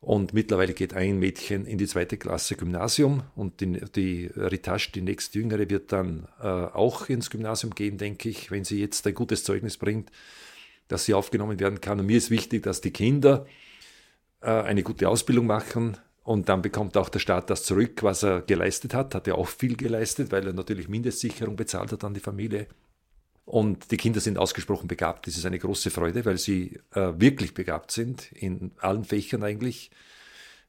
Und 0.00 0.32
mittlerweile 0.32 0.72
geht 0.72 0.94
ein 0.94 1.18
Mädchen 1.18 1.66
in 1.66 1.76
die 1.76 1.86
zweite 1.86 2.16
Klasse 2.16 2.56
Gymnasium 2.56 3.22
und 3.36 3.60
die, 3.60 3.80
die 3.94 4.30
Ritasch, 4.34 4.92
die 4.92 5.02
nächste 5.02 5.38
Jüngere, 5.38 5.68
wird 5.68 5.92
dann 5.92 6.26
äh, 6.40 6.46
auch 6.46 7.08
ins 7.10 7.28
Gymnasium 7.28 7.74
gehen, 7.74 7.98
denke 7.98 8.30
ich, 8.30 8.50
wenn 8.50 8.64
sie 8.64 8.80
jetzt 8.80 9.06
ein 9.06 9.14
gutes 9.14 9.44
Zeugnis 9.44 9.76
bringt, 9.76 10.10
dass 10.88 11.04
sie 11.04 11.12
aufgenommen 11.12 11.60
werden 11.60 11.82
kann. 11.82 12.00
Und 12.00 12.06
mir 12.06 12.16
ist 12.16 12.30
wichtig, 12.30 12.62
dass 12.62 12.80
die 12.80 12.92
Kinder 12.92 13.46
eine 14.42 14.82
gute 14.82 15.06
Ausbildung 15.06 15.44
machen, 15.44 15.98
und 16.22 16.48
dann 16.48 16.62
bekommt 16.62 16.96
auch 16.96 17.08
der 17.08 17.18
Staat 17.18 17.50
das 17.50 17.64
zurück, 17.64 18.02
was 18.02 18.22
er 18.22 18.42
geleistet 18.42 18.94
hat. 18.94 19.14
Hat 19.14 19.26
er 19.26 19.36
auch 19.36 19.48
viel 19.48 19.76
geleistet, 19.76 20.30
weil 20.30 20.46
er 20.46 20.52
natürlich 20.52 20.88
Mindestsicherung 20.88 21.56
bezahlt 21.56 21.92
hat 21.92 22.04
an 22.04 22.14
die 22.14 22.20
Familie. 22.20 22.66
Und 23.50 23.90
die 23.90 23.96
Kinder 23.96 24.20
sind 24.20 24.38
ausgesprochen 24.38 24.86
begabt. 24.86 25.26
Das 25.26 25.36
ist 25.36 25.44
eine 25.44 25.58
große 25.58 25.90
Freude, 25.90 26.24
weil 26.24 26.38
sie 26.38 26.78
äh, 26.92 27.14
wirklich 27.16 27.52
begabt 27.52 27.90
sind, 27.90 28.30
in 28.30 28.70
allen 28.78 29.04
Fächern 29.04 29.42
eigentlich. 29.42 29.90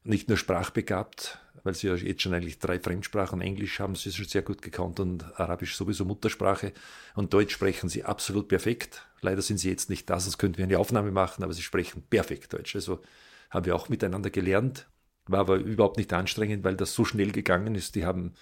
Nicht 0.03 0.29
nur 0.29 0.37
sprachbegabt, 0.39 1.37
weil 1.63 1.75
sie 1.75 1.89
ja 1.89 1.93
jetzt 1.93 2.23
schon 2.23 2.33
eigentlich 2.33 2.57
drei 2.57 2.79
Fremdsprachen, 2.79 3.39
Englisch 3.39 3.79
haben 3.79 3.93
sie 3.93 4.11
schon 4.11 4.25
sehr 4.25 4.41
gut 4.41 4.63
gekannt 4.63 4.99
und 4.99 5.39
Arabisch 5.39 5.75
sowieso 5.75 6.05
Muttersprache. 6.05 6.73
Und 7.13 7.35
Deutsch 7.35 7.53
sprechen 7.53 7.87
sie 7.87 8.03
absolut 8.03 8.47
perfekt. 8.47 9.05
Leider 9.21 9.43
sind 9.43 9.59
sie 9.59 9.69
jetzt 9.69 9.91
nicht 9.91 10.09
da, 10.09 10.19
sonst 10.19 10.39
könnten 10.39 10.57
wir 10.57 10.65
eine 10.65 10.79
Aufnahme 10.79 11.11
machen, 11.11 11.43
aber 11.43 11.53
sie 11.53 11.61
sprechen 11.61 12.01
perfekt 12.09 12.51
Deutsch. 12.51 12.73
Also 12.73 13.03
haben 13.51 13.67
wir 13.67 13.75
auch 13.75 13.89
miteinander 13.89 14.31
gelernt 14.31 14.87
War 15.27 15.41
aber 15.41 15.57
überhaupt 15.57 15.97
nicht 15.97 16.11
anstrengend, 16.13 16.63
weil 16.63 16.77
das 16.77 16.95
so 16.95 17.05
schnell 17.05 17.31
gegangen 17.31 17.75
ist. 17.75 17.93
Die 17.93 18.05
haben, 18.05 18.33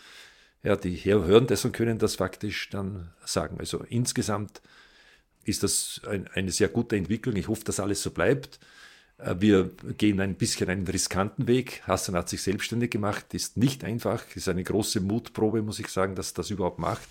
ja, 0.63 0.75
die 0.75 0.97
hören 0.97 1.47
das 1.47 1.65
und 1.65 1.71
können 1.71 1.99
das 1.99 2.15
faktisch 2.15 2.69
dann 2.69 3.11
sagen. 3.25 3.57
Also 3.59 3.83
insgesamt 3.89 4.61
ist 5.43 5.63
das 5.63 6.01
ein, 6.07 6.27
eine 6.33 6.51
sehr 6.51 6.67
gute 6.67 6.97
Entwicklung. 6.97 7.35
Ich 7.35 7.47
hoffe, 7.47 7.63
dass 7.63 7.79
alles 7.79 8.03
so 8.03 8.11
bleibt. 8.11 8.59
Äh, 9.17 9.35
wir 9.39 9.71
gehen 9.97 10.19
ein 10.19 10.35
bisschen 10.35 10.69
einen 10.69 10.87
riskanten 10.87 11.47
Weg. 11.47 11.81
Hassan 11.87 12.15
hat 12.15 12.29
sich 12.29 12.41
selbstständig 12.41 12.91
gemacht, 12.91 13.33
ist 13.33 13.57
nicht 13.57 13.83
einfach, 13.83 14.23
ist 14.35 14.49
eine 14.49 14.63
große 14.63 14.99
Mutprobe, 14.99 15.61
muss 15.61 15.79
ich 15.79 15.87
sagen, 15.87 16.15
dass 16.15 16.33
das 16.33 16.49
überhaupt 16.49 16.79
macht. 16.79 17.07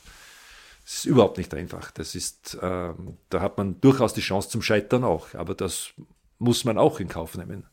Es 0.85 0.99
ist 1.01 1.05
überhaupt 1.07 1.39
nicht 1.39 1.53
einfach. 1.55 1.91
Das 1.91 2.15
ist, 2.15 2.55
äh, 2.55 2.93
da 3.31 3.41
hat 3.41 3.59
man 3.59 3.81
durchaus 3.81 4.15
die 4.15 4.23
Chance 4.23 4.49
zum 4.49 4.63
Scheitern 4.63 5.05
auch, 5.05 5.35
aber 5.35 5.55
das 5.55 5.91
muss 6.39 6.65
man 6.65 6.79
auch 6.79 7.01
in 7.01 7.09
Kauf 7.09 7.37
nehmen. 7.37 7.65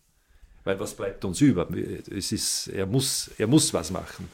Weil 0.63 0.79
was 0.79 0.96
bleibt 0.96 1.24
uns 1.24 1.39
über? 1.41 1.70
Es 2.10 2.32
ist, 2.32 2.67
er, 2.67 2.88
muss, 2.88 3.29
er 3.38 3.48
muss 3.48 3.74
was 3.74 3.91
machen. 3.91 4.27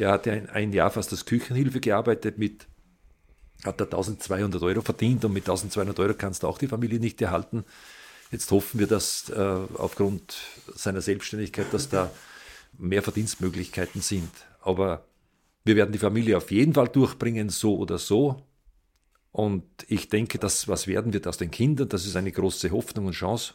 Er 0.00 0.12
hat 0.12 0.26
ein, 0.26 0.48
ein 0.48 0.72
Jahr 0.72 0.90
fast 0.90 1.12
als 1.12 1.26
Küchenhilfe 1.26 1.80
gearbeitet 1.80 2.38
mit 2.38 2.66
hat 3.64 3.78
er 3.78 3.84
1200 3.84 4.62
Euro 4.62 4.80
verdient 4.80 5.22
und 5.26 5.34
mit 5.34 5.42
1200 5.42 5.98
Euro 6.00 6.14
kannst 6.14 6.42
du 6.42 6.46
auch 6.46 6.56
die 6.56 6.68
Familie 6.68 6.98
nicht 6.98 7.20
erhalten. 7.20 7.64
Jetzt 8.30 8.50
hoffen 8.50 8.80
wir, 8.80 8.86
dass 8.86 9.28
äh, 9.28 9.56
aufgrund 9.74 10.38
seiner 10.74 11.02
Selbstständigkeit, 11.02 11.66
dass 11.72 11.90
da 11.90 12.10
mehr 12.78 13.02
Verdienstmöglichkeiten 13.02 14.00
sind. 14.00 14.30
Aber 14.62 15.04
wir 15.64 15.76
werden 15.76 15.92
die 15.92 15.98
Familie 15.98 16.38
auf 16.38 16.50
jeden 16.50 16.72
Fall 16.72 16.88
durchbringen, 16.88 17.50
so 17.50 17.76
oder 17.76 17.98
so. 17.98 18.42
Und 19.32 19.64
ich 19.88 20.08
denke, 20.08 20.38
dass 20.38 20.66
was 20.68 20.86
werden 20.86 21.12
wird 21.12 21.26
aus 21.26 21.36
den 21.36 21.50
Kindern, 21.50 21.90
das 21.90 22.06
ist 22.06 22.16
eine 22.16 22.32
große 22.32 22.70
Hoffnung 22.70 23.06
und 23.06 23.12
Chance. 23.12 23.54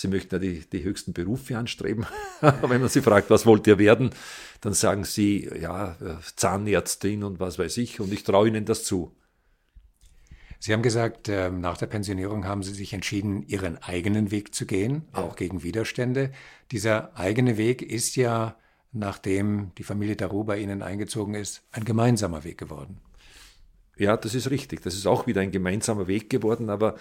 Sie 0.00 0.08
möchten 0.08 0.34
ja 0.34 0.38
die, 0.38 0.60
die 0.60 0.82
höchsten 0.82 1.12
Berufe 1.12 1.58
anstreben. 1.58 2.06
Wenn 2.40 2.80
man 2.80 2.88
sie 2.88 3.02
fragt, 3.02 3.28
was 3.28 3.44
wollt 3.44 3.66
ihr 3.66 3.78
werden, 3.78 4.10
dann 4.62 4.72
sagen 4.72 5.04
sie, 5.04 5.50
ja, 5.60 5.96
Zahnärztin 6.36 7.22
und 7.22 7.38
was 7.38 7.58
weiß 7.58 7.76
ich. 7.76 8.00
Und 8.00 8.10
ich 8.12 8.24
traue 8.24 8.48
ihnen 8.48 8.64
das 8.64 8.84
zu. 8.84 9.14
Sie 10.58 10.72
haben 10.72 10.82
gesagt, 10.82 11.28
ähm, 11.28 11.60
nach 11.60 11.76
der 11.76 11.86
Pensionierung 11.86 12.46
haben 12.46 12.62
Sie 12.62 12.72
sich 12.72 12.92
entschieden, 12.92 13.42
Ihren 13.46 13.78
eigenen 13.82 14.30
Weg 14.30 14.54
zu 14.54 14.66
gehen, 14.66 15.08
ja. 15.14 15.20
auch 15.20 15.36
gegen 15.36 15.62
Widerstände. 15.62 16.32
Dieser 16.70 17.16
eigene 17.16 17.56
Weg 17.56 17.82
ist 17.82 18.16
ja, 18.16 18.56
nachdem 18.92 19.72
die 19.76 19.84
Familie 19.84 20.16
Daru 20.16 20.44
bei 20.44 20.58
Ihnen 20.58 20.82
eingezogen 20.82 21.34
ist, 21.34 21.62
ein 21.72 21.84
gemeinsamer 21.84 22.44
Weg 22.44 22.58
geworden. 22.58 23.00
Ja, 23.96 24.16
das 24.16 24.34
ist 24.34 24.50
richtig. 24.50 24.82
Das 24.82 24.94
ist 24.94 25.06
auch 25.06 25.26
wieder 25.26 25.40
ein 25.42 25.50
gemeinsamer 25.50 26.06
Weg 26.06 26.30
geworden, 26.30 26.70
aber 26.70 26.96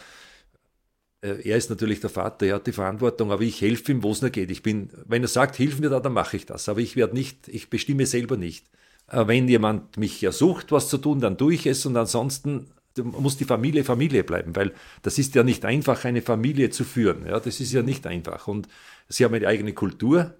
er 1.21 1.57
ist 1.57 1.69
natürlich 1.69 1.99
der 1.99 2.09
Vater, 2.09 2.45
er 2.45 2.55
hat 2.55 2.67
die 2.67 2.71
Verantwortung, 2.71 3.31
aber 3.31 3.41
ich 3.41 3.61
helfe 3.61 3.91
ihm, 3.91 4.03
wo 4.03 4.11
es 4.11 4.21
nur 4.21 4.31
geht. 4.31 4.51
Ich 4.51 4.63
bin, 4.63 4.89
wenn 5.05 5.21
er 5.21 5.27
sagt, 5.27 5.55
hilf 5.57 5.79
mir 5.79 5.89
da, 5.89 5.99
dann 5.99 6.13
mache 6.13 6.37
ich 6.37 6.45
das. 6.45 6.69
Aber 6.69 6.79
ich 6.79 6.95
werde 6.95 7.13
nicht, 7.13 7.47
ich 7.47 7.69
bestimme 7.69 8.05
selber 8.05 8.37
nicht. 8.37 8.67
Äh, 9.09 9.27
wenn 9.27 9.47
jemand 9.47 9.97
mich 9.97 10.23
ersucht, 10.23 10.71
was 10.71 10.89
zu 10.89 10.97
tun, 10.97 11.19
dann 11.19 11.37
tue 11.37 11.53
ich 11.53 11.65
es 11.65 11.85
und 11.85 11.97
ansonsten 11.97 12.71
muss 13.03 13.37
die 13.37 13.45
Familie 13.45 13.83
Familie 13.83 14.23
bleiben, 14.23 14.55
weil 14.55 14.73
das 15.03 15.17
ist 15.17 15.35
ja 15.35 15.43
nicht 15.43 15.63
einfach, 15.63 16.03
eine 16.05 16.21
Familie 16.21 16.69
zu 16.69 16.83
führen. 16.83 17.25
Ja, 17.25 17.39
das 17.39 17.59
ist 17.59 17.71
ja 17.71 17.81
nicht 17.81 18.07
einfach. 18.07 18.47
Und 18.47 18.67
sie 19.07 19.23
haben 19.25 19.33
eine 19.33 19.47
eigene 19.47 19.73
Kultur. 19.73 20.33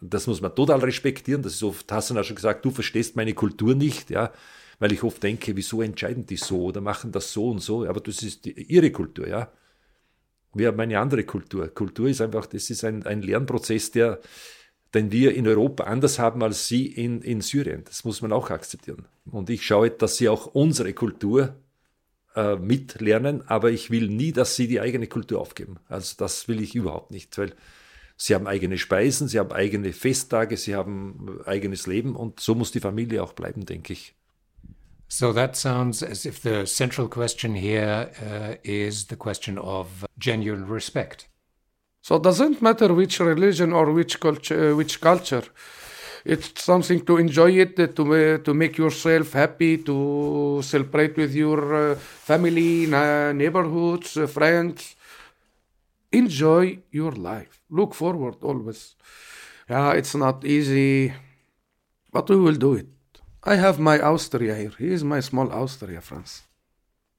Das 0.00 0.26
muss 0.26 0.40
man 0.40 0.54
total 0.54 0.80
respektieren. 0.80 1.42
Das 1.42 1.54
ist 1.54 1.62
oft, 1.62 1.90
Hassan 1.90 2.18
hat 2.18 2.26
schon 2.26 2.36
gesagt, 2.36 2.64
du 2.64 2.70
verstehst 2.70 3.16
meine 3.16 3.34
Kultur 3.34 3.74
nicht, 3.74 4.10
ja, 4.10 4.32
weil 4.78 4.92
ich 4.92 5.02
oft 5.02 5.22
denke, 5.22 5.56
wieso 5.56 5.80
entscheiden 5.80 6.26
die 6.26 6.36
so 6.36 6.64
oder 6.64 6.80
machen 6.80 7.12
das 7.12 7.32
so 7.32 7.50
und 7.50 7.60
so. 7.60 7.86
Aber 7.86 8.00
das 8.00 8.22
ist 8.22 8.46
ihre 8.46 8.90
Kultur, 8.90 9.26
ja. 9.26 9.50
Wir 10.56 10.68
haben 10.68 10.80
eine 10.80 10.98
andere 10.98 11.24
Kultur. 11.24 11.68
Kultur 11.68 12.08
ist 12.08 12.20
einfach, 12.20 12.46
das 12.46 12.70
ist 12.70 12.84
ein, 12.84 13.04
ein 13.04 13.22
Lernprozess, 13.22 13.90
der, 13.90 14.20
den 14.94 15.12
wir 15.12 15.34
in 15.34 15.46
Europa 15.46 15.84
anders 15.84 16.18
haben 16.18 16.42
als 16.42 16.68
sie 16.68 16.86
in, 16.86 17.20
in 17.22 17.40
Syrien. 17.40 17.84
Das 17.84 18.04
muss 18.04 18.22
man 18.22 18.32
auch 18.32 18.50
akzeptieren. 18.50 19.06
Und 19.30 19.50
ich 19.50 19.66
schaue, 19.66 19.90
dass 19.90 20.16
sie 20.16 20.28
auch 20.28 20.46
unsere 20.46 20.92
Kultur 20.94 21.56
äh, 22.36 22.56
mitlernen, 22.56 23.46
aber 23.48 23.70
ich 23.70 23.90
will 23.90 24.08
nie, 24.08 24.32
dass 24.32 24.56
sie 24.56 24.68
die 24.68 24.80
eigene 24.80 25.06
Kultur 25.06 25.40
aufgeben. 25.40 25.78
Also 25.88 26.14
das 26.18 26.48
will 26.48 26.62
ich 26.62 26.74
überhaupt 26.74 27.10
nicht, 27.10 27.36
weil 27.38 27.54
sie 28.16 28.34
haben 28.34 28.46
eigene 28.46 28.78
Speisen, 28.78 29.28
sie 29.28 29.38
haben 29.38 29.52
eigene 29.52 29.92
Festtage, 29.92 30.56
sie 30.56 30.74
haben 30.74 31.40
eigenes 31.44 31.86
Leben 31.86 32.16
und 32.16 32.40
so 32.40 32.54
muss 32.54 32.72
die 32.72 32.80
Familie 32.80 33.22
auch 33.22 33.32
bleiben, 33.32 33.66
denke 33.66 33.92
ich. 33.92 34.14
So 35.08 35.32
that 35.32 35.56
sounds 35.56 36.02
as 36.02 36.26
if 36.26 36.42
the 36.42 36.66
central 36.66 37.08
question 37.08 37.54
here 37.54 38.10
uh, 38.22 38.56
is 38.64 39.06
the 39.06 39.16
question 39.16 39.56
of 39.58 40.04
genuine 40.18 40.66
respect. 40.66 41.28
So 42.02 42.16
it 42.16 42.22
doesn't 42.22 42.62
matter 42.62 42.92
which 42.92 43.20
religion 43.20 43.72
or 43.72 43.92
which 43.92 44.20
culture, 44.20 44.72
uh, 44.72 44.76
which 44.76 45.00
culture. 45.00 45.44
it's 46.24 46.64
something 46.64 47.00
to 47.06 47.18
enjoy 47.18 47.52
it, 47.52 47.76
to 47.76 48.38
to 48.38 48.54
make 48.54 48.78
yourself 48.78 49.32
happy, 49.32 49.78
to 49.78 50.60
celebrate 50.62 51.16
with 51.16 51.34
your 51.34 51.60
uh, 51.74 51.94
family, 51.94 52.86
neighborhoods, 52.86 54.16
uh, 54.16 54.26
friends. 54.26 54.96
Enjoy 56.12 56.78
your 56.90 57.12
life. 57.12 57.60
Look 57.70 57.94
forward 57.94 58.36
always. 58.42 58.96
Yeah, 59.68 59.92
it's 59.92 60.14
not 60.14 60.44
easy, 60.44 61.12
but 62.12 62.28
we 62.30 62.36
will 62.36 62.54
do 62.54 62.74
it. 62.74 62.95
I 63.48 63.58
have 63.58 63.80
my 63.80 64.00
Austria 64.00 64.56
here. 64.56 64.72
Here 64.76 64.92
is 64.92 65.04
my 65.04 65.22
small 65.22 65.52
Austria, 65.52 66.00
France. 66.00 66.42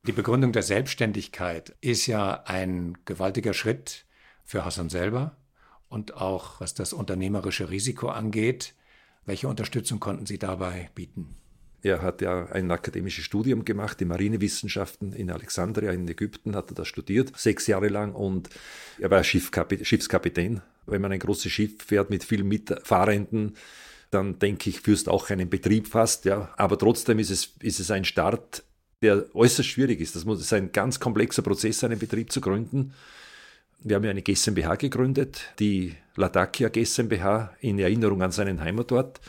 Die 0.06 0.12
Begründung 0.12 0.52
der 0.52 0.62
Selbstständigkeit 0.62 1.74
ist 1.80 2.06
ja 2.06 2.44
ein 2.44 2.98
gewaltiger 3.06 3.54
Schritt 3.54 4.06
für 4.44 4.66
Hassan 4.66 4.90
selber 4.90 5.38
und 5.88 6.16
auch 6.16 6.60
was 6.60 6.74
das 6.74 6.92
unternehmerische 6.92 7.70
Risiko 7.70 8.10
angeht. 8.10 8.74
Welche 9.26 9.48
Unterstützung 9.48 10.02
konnten 10.02 10.26
Sie 10.26 10.38
dabei 10.38 10.90
bieten? 10.96 11.38
Er 11.82 12.02
hat 12.02 12.20
ja 12.22 12.48
ein 12.48 12.70
akademisches 12.72 13.24
Studium 13.24 13.63
gemacht, 13.63 14.02
die 14.02 14.06
Marinewissenschaften 14.06 15.13
in 15.13 15.32
Alexandria 15.32 15.94
in 15.94 16.10
Ägypten 16.10 16.58
hat 16.58 16.72
er 16.72 16.76
das 16.76 16.90
studiert, 16.90 17.38
sechs 17.38 17.68
Jahre 17.68 17.88
lang 17.88 18.13
und 18.13 18.50
er 19.00 19.10
war 19.12 19.24
Schiffskapitän. 19.24 20.62
Wenn 20.88 21.02
man 21.02 21.13
ein 21.13 21.20
großes 21.20 21.50
Schiff 21.50 21.82
fährt 21.82 22.10
mit 22.10 22.26
vielen 22.26 22.50
Mitfahrenden, 22.50 23.56
dann 24.12 24.39
denke 24.39 24.70
ich, 24.70 24.82
führst 24.82 25.10
auch 25.10 25.30
einen 25.30 25.50
Betrieb 25.50 25.88
fast, 25.88 26.26
ja. 26.26 26.54
Aber 26.58 26.78
trotzdem 26.78 27.20
ist 27.20 27.30
es, 27.30 27.54
ist 27.62 27.80
es 27.80 27.91
ein 27.91 28.06
Start, 28.06 28.63
der 29.02 29.26
äußerst 29.36 29.67
schwierig 29.67 30.00
ist. 30.00 30.15
Das 30.15 30.26
muss, 30.26 30.41
ist 30.41 30.54
ein 30.54 30.72
ganz 30.72 31.00
komplexer 31.00 31.41
Prozess, 31.41 31.84
einen 31.84 32.00
Betrieb 32.00 32.32
zu 32.32 32.41
gründen. 32.41 32.93
Wir 33.80 33.96
haben 33.96 34.04
ja 34.04 34.10
eine 34.10 34.22
GmbH 34.22 34.76
gegründet, 34.76 35.54
die 35.60 35.96
Latakia 36.15 36.70
GmbH, 36.70 37.54
in 37.60 37.80
Erinnerung 37.80 38.22
an 38.24 38.32
seinen 38.32 38.62
Heimatort. 38.62 39.22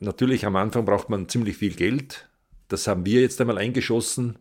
Natürlich 0.00 0.44
am 0.44 0.56
Anfang 0.56 0.84
braucht 0.84 1.08
man 1.08 1.28
ziemlich 1.28 1.56
viel 1.56 1.74
Geld. 1.74 2.28
Das 2.68 2.86
haben 2.88 3.06
wir 3.06 3.20
jetzt 3.20 3.40
einmal 3.40 3.58
eingeschossen 3.58 4.36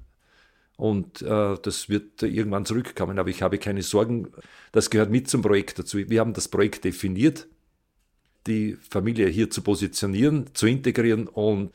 und 0.77 1.21
äh, 1.21 1.55
das 1.61 1.89
wird 1.89 2.23
irgendwann 2.23 2.65
zurückkommen. 2.65 3.19
Aber 3.19 3.29
ich 3.29 3.41
habe 3.41 3.59
keine 3.59 3.83
Sorgen. 3.83 4.29
Das 4.71 4.89
gehört 4.89 5.11
mit 5.11 5.29
zum 5.29 5.41
Projekt 5.41 5.79
dazu. 5.79 5.97
Wir 5.97 6.19
haben 6.19 6.33
das 6.33 6.47
Projekt 6.47 6.83
definiert, 6.83 7.47
die 8.47 8.77
Familie 8.89 9.27
hier 9.27 9.49
zu 9.49 9.61
positionieren, 9.61 10.47
zu 10.53 10.67
integrieren 10.67 11.27
und 11.27 11.71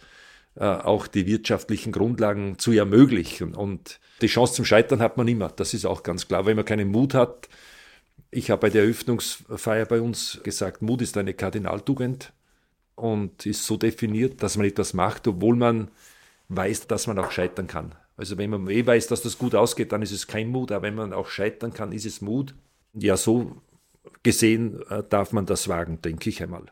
äh, 0.57 0.65
auch 0.65 1.07
die 1.07 1.27
wirtschaftlichen 1.27 1.93
Grundlagen 1.93 2.59
zu 2.59 2.73
ermöglichen. 2.73 3.55
Und 3.55 4.01
die 4.21 4.27
Chance 4.27 4.55
zum 4.55 4.65
Scheitern 4.65 5.01
hat 5.01 5.17
man 5.17 5.29
immer. 5.29 5.49
Das 5.49 5.75
ist 5.75 5.85
auch 5.85 6.03
ganz 6.03 6.29
klar. 6.29 6.47
Wenn 6.47 6.57
man 6.57 6.65
keinen 6.65 6.91
Mut 6.91 7.15
hat, 7.15 7.49
ich 8.31 8.51
habe 8.51 8.61
bei 8.61 8.71
der 8.71 8.83
Eröffnungsfeier 8.83 9.87
bei 9.87 10.01
uns 10.01 10.41
gesagt, 10.43 10.83
Mut 10.83 11.03
ist 11.03 11.17
eine 11.17 11.35
Kardinaltugend 11.35 12.33
und 12.95 13.47
ist 13.47 13.65
so 13.67 13.77
definiert, 13.77 14.43
dass 14.43 14.57
man 14.57 14.67
etwas 14.67 14.95
macht, 14.95 15.27
obwohl 15.27 15.57
man 15.57 15.91
weiß, 16.49 16.87
dass 16.87 17.07
man 17.07 17.19
auch 17.19 17.33
scheitern 17.33 17.67
kann. 17.67 17.95
Also 18.17 18.37
wenn 18.37 18.51
man 18.51 18.69
eh 18.69 18.87
weiß, 18.87 19.07
dass 19.07 19.23
das 19.23 19.39
gut 19.39 19.55
ausgeht, 19.55 19.93
dann 19.93 20.03
ist 20.03 20.13
es 20.13 20.27
kein 20.27 20.49
Mut, 20.49 20.73
aber 20.73 20.83
wenn 20.83 20.95
man 20.95 21.13
auch 21.13 21.29
scheitern 21.29 21.73
kann, 21.73 21.93
ist 21.93 22.05
es 22.05 22.21
Mut. 22.21 22.55
Ja, 22.93 23.17
so 23.17 23.63
gesehen 24.23 24.81
äh, 24.91 25.03
darf 25.09 25.33
man 25.33 25.47
das 25.47 25.69
wagen, 25.69 26.01
denke 26.03 26.31
ich 26.31 26.43
einmal. 26.43 26.67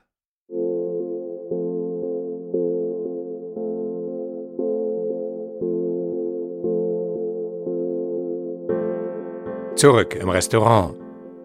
Zurück 9.76 10.16
im 10.16 10.28
Restaurant. 10.28 10.96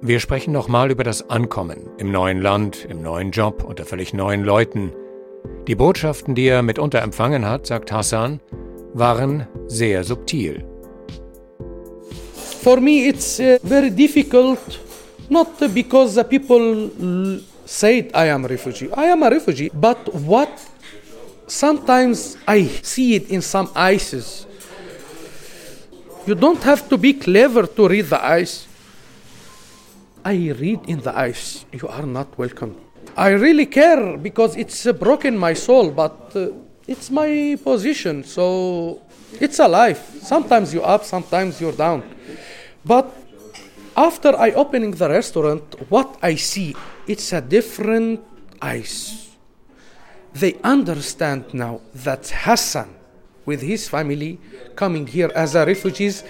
Wir 0.01 0.19
sprechen 0.19 0.51
nochmal 0.51 0.89
über 0.89 1.03
das 1.03 1.29
Ankommen 1.29 1.91
im 1.99 2.11
neuen 2.11 2.41
Land, 2.41 2.85
im 2.89 3.01
neuen 3.01 3.29
Job, 3.29 3.63
unter 3.63 3.85
völlig 3.85 4.13
neuen 4.13 4.43
Leuten. 4.43 4.91
Die 5.67 5.75
Botschaften, 5.75 6.33
die 6.33 6.47
er 6.47 6.63
mitunter 6.63 7.03
empfangen 7.03 7.45
hat, 7.45 7.67
sagt 7.67 7.91
Hassan, 7.91 8.41
waren 8.93 9.47
sehr 9.67 10.03
subtil. 10.03 10.65
For 12.61 12.81
me 12.81 13.07
it's 13.07 13.39
uh, 13.39 13.59
very 13.63 13.91
difficult, 13.91 14.79
not 15.29 15.59
because 15.73 16.15
the 16.15 16.23
people 16.23 17.39
said 17.65 18.11
I 18.13 18.25
am 18.27 18.45
a 18.45 18.47
refugee. 18.47 18.91
I 18.93 19.05
am 19.05 19.23
a 19.23 19.29
refugee, 19.29 19.71
but 19.73 20.13
what 20.13 20.51
sometimes 21.47 22.37
I 22.47 22.67
see 22.67 23.15
it 23.15 23.29
in 23.29 23.41
some 23.41 23.69
eyes 23.75 24.13
You 26.25 26.35
don't 26.35 26.63
have 26.63 26.87
to 26.87 26.97
be 26.97 27.13
clever 27.13 27.67
to 27.67 27.87
read 27.87 28.05
the 28.05 28.23
eyes. 28.23 28.65
I 30.23 30.51
read 30.51 30.87
in 30.87 30.99
the 31.01 31.11
eyes, 31.11 31.65
you 31.73 31.85
are 31.89 32.05
not 32.05 32.37
welcome. 32.37 32.77
I 33.17 33.29
really 33.31 33.65
care 33.65 34.15
because 34.15 34.55
it's 34.55 34.89
broken 34.93 35.37
my 35.37 35.53
soul, 35.53 35.91
but 35.91 36.31
uh, 36.33 36.47
it's 36.87 37.11
my 37.11 37.57
position. 37.61 38.23
So 38.23 39.01
it's 39.33 39.59
a 39.59 39.67
life. 39.67 40.21
Sometimes 40.21 40.73
you're 40.73 40.85
up, 40.85 41.03
sometimes 41.03 41.59
you're 41.59 41.75
down. 41.75 42.03
But 42.85 43.13
after 43.95 44.35
I 44.37 44.51
opening 44.51 44.91
the 44.91 45.09
restaurant, 45.09 45.63
what 45.89 46.17
I 46.21 46.35
see, 46.35 46.75
it's 47.07 47.33
a 47.33 47.41
different 47.41 48.21
eyes. 48.61 49.29
They 50.33 50.57
understand 50.63 51.53
now 51.53 51.81
that 51.93 52.29
Hassan, 52.29 52.89
with 53.45 53.61
his 53.61 53.87
family, 53.87 54.39
coming 54.75 55.05
here 55.05 55.31
as 55.35 55.55
a 55.55 55.65
refugees, 55.65 56.23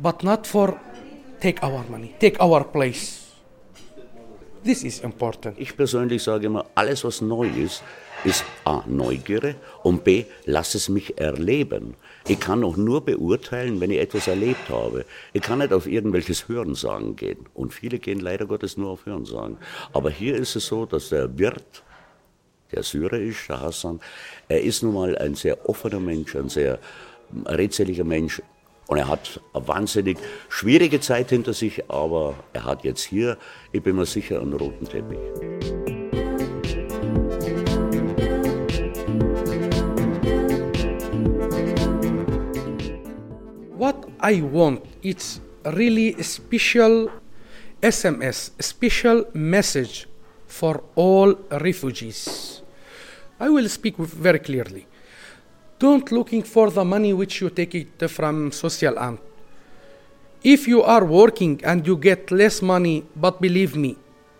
but 0.00 0.24
not 0.24 0.46
for 0.46 0.80
take 1.40 1.62
our 1.62 1.84
money, 1.88 2.14
take 2.18 2.40
our 2.40 2.64
place. 2.64 3.22
This 4.64 4.84
is 4.84 5.00
important. 5.00 5.58
Ich 5.58 5.76
persönlich 5.76 6.22
sage 6.22 6.46
immer, 6.46 6.66
alles 6.74 7.04
was 7.04 7.20
neu 7.20 7.48
ist, 7.48 7.82
ist 8.24 8.44
A, 8.64 8.84
Neugierde 8.86 9.56
und 9.82 10.04
B, 10.04 10.24
lass 10.44 10.74
es 10.74 10.88
mich 10.88 11.18
erleben. 11.18 11.96
Ich 12.28 12.38
kann 12.38 12.62
auch 12.64 12.76
nur 12.76 13.04
beurteilen, 13.04 13.80
wenn 13.80 13.90
ich 13.90 13.98
etwas 13.98 14.28
erlebt 14.28 14.68
habe. 14.68 15.04
Ich 15.32 15.42
kann 15.42 15.58
nicht 15.58 15.72
auf 15.72 15.86
irgendwelches 15.86 16.48
Hörensagen 16.48 17.16
gehen. 17.16 17.46
Und 17.54 17.74
viele 17.74 17.98
gehen 17.98 18.20
leider 18.20 18.46
Gottes 18.46 18.76
nur 18.76 18.90
auf 18.90 19.06
Hörensagen. 19.06 19.58
Aber 19.92 20.10
hier 20.10 20.36
ist 20.36 20.56
es 20.56 20.66
so, 20.66 20.86
dass 20.86 21.08
der 21.08 21.38
Wirt, 21.38 21.82
der 22.70 22.82
Syrer 22.82 23.18
ist, 23.18 23.48
der 23.48 23.60
Hassan, 23.60 24.00
er 24.48 24.62
ist 24.62 24.82
nun 24.82 24.94
mal 24.94 25.18
ein 25.18 25.34
sehr 25.34 25.68
offener 25.68 26.00
Mensch, 26.00 26.34
ein 26.36 26.48
sehr 26.48 26.78
redseliger 27.46 28.04
Mensch. 28.04 28.40
Und 28.86 28.98
er 28.98 29.08
hat 29.08 29.40
eine 29.54 29.66
wahnsinnig 29.68 30.18
schwierige 30.48 31.00
Zeit 31.00 31.30
hinter 31.30 31.54
sich, 31.54 31.90
aber 31.90 32.34
er 32.52 32.64
hat 32.64 32.84
jetzt 32.84 33.02
hier, 33.02 33.38
ich 33.72 33.82
bin 33.82 33.96
mir 33.96 34.06
sicher, 34.06 34.40
einen 34.40 34.52
roten 34.52 34.86
Teppich. 34.86 35.91
I 44.22 44.40
want, 44.40 44.84
it's 45.02 45.40
really 45.64 46.22
special 46.22 47.10
SMS, 47.82 48.52
special 48.62 49.24
message 49.34 50.06
for 50.46 50.84
all 50.94 51.34
refugees. 51.50 52.62
I 53.40 53.48
will 53.48 53.68
speak 53.68 53.96
very 53.96 54.38
clearly. 54.38 54.86
Don't 55.80 56.12
looking 56.12 56.44
for 56.44 56.70
the 56.70 56.84
money 56.84 57.12
which 57.12 57.40
you 57.40 57.50
take 57.50 57.74
it 57.74 58.08
from 58.08 58.52
social 58.52 58.94
amt. 58.94 59.18
If 60.44 60.68
you 60.68 60.82
are 60.82 61.04
working 61.04 61.60
and 61.64 61.84
you 61.84 61.96
get 61.96 62.30
less 62.30 62.62
money, 62.62 63.04
but 63.16 63.40
believe 63.40 63.74
me, 63.74 63.96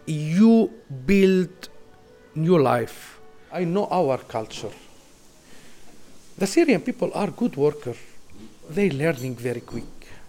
you 0.06 0.70
build 1.06 1.68
new 2.36 2.62
life. 2.62 3.20
I 3.50 3.64
know 3.64 3.88
our 3.90 4.18
culture. 4.18 4.70
The 6.38 6.46
Syrian 6.46 6.82
people 6.82 7.10
are 7.14 7.32
good 7.32 7.56
workers. 7.56 8.11
They 8.70 8.90
learning 8.90 9.36
very 9.36 9.60
quick. 9.60 9.84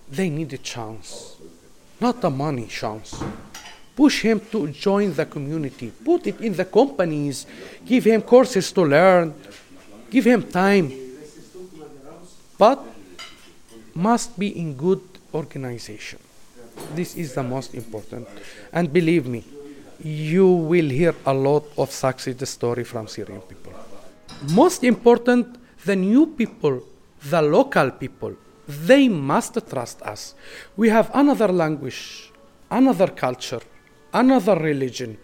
They 0.10 0.30
need 0.30 0.54
a 0.54 0.58
chance, 0.58 1.36
not 2.00 2.24
a 2.24 2.30
money 2.30 2.67
chance. 2.67 3.24
Push 3.96 4.24
him 4.24 4.39
to 4.52 4.67
join 4.69 5.13
the 5.13 5.26
community. 5.26 5.91
Put 6.04 6.28
it 6.28 6.41
in 6.41 6.56
the 6.56 6.65
companies. 6.65 7.46
Give 7.86 8.04
him 8.04 8.22
courses 8.24 8.72
to 8.72 8.82
learn. 8.82 9.34
Give 10.10 10.26
him 10.26 10.43
time. 10.43 10.91
But 12.58 12.84
must 13.93 14.38
be 14.38 14.60
in 14.60 14.74
good 14.74 15.02
organization. 15.34 16.19
This 16.96 17.15
is 17.15 17.34
the 17.34 17.43
most 17.43 17.76
important. 17.76 18.28
And 18.72 18.91
believe 18.91 19.28
me, 19.28 19.43
you 20.04 20.48
will 20.48 20.89
hear 20.89 21.15
a 21.26 21.34
lot 21.34 21.65
of 21.78 21.91
success 21.91 22.50
story 22.50 22.84
from 22.84 23.08
Syrian 23.08 23.41
people. 23.41 23.74
Most 24.52 24.84
important, 24.84 25.56
the 25.86 25.96
new 25.96 26.28
people, 26.28 26.84
the 27.30 27.42
local 27.42 27.92
people, 27.92 28.36
they 28.68 29.08
must 29.08 29.58
trust 29.70 30.02
us. 30.02 30.36
We 30.76 30.90
have 30.90 31.12
another 31.14 31.48
language, 31.50 32.32
another 32.70 33.08
culture, 33.08 33.62
another 34.14 34.56
religion, 34.56 35.18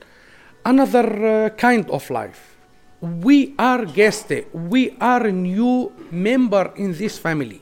another 0.66 1.46
uh, 1.46 1.50
kind 1.50 1.90
of 1.90 2.10
life. 2.10 2.58
We 3.02 3.56
are 3.58 3.86
guests. 3.86 4.32
We 4.54 4.98
are 5.00 5.28
a 5.28 5.32
new 5.32 5.92
member 6.12 6.74
in 6.76 6.94
this 6.94 7.18
family. 7.18 7.62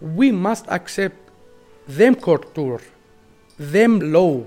We 0.00 0.32
must 0.32 0.66
accept 0.68 1.16
them 1.86 2.14
culture, 2.14 2.80
them 3.58 4.00
law. 4.00 4.44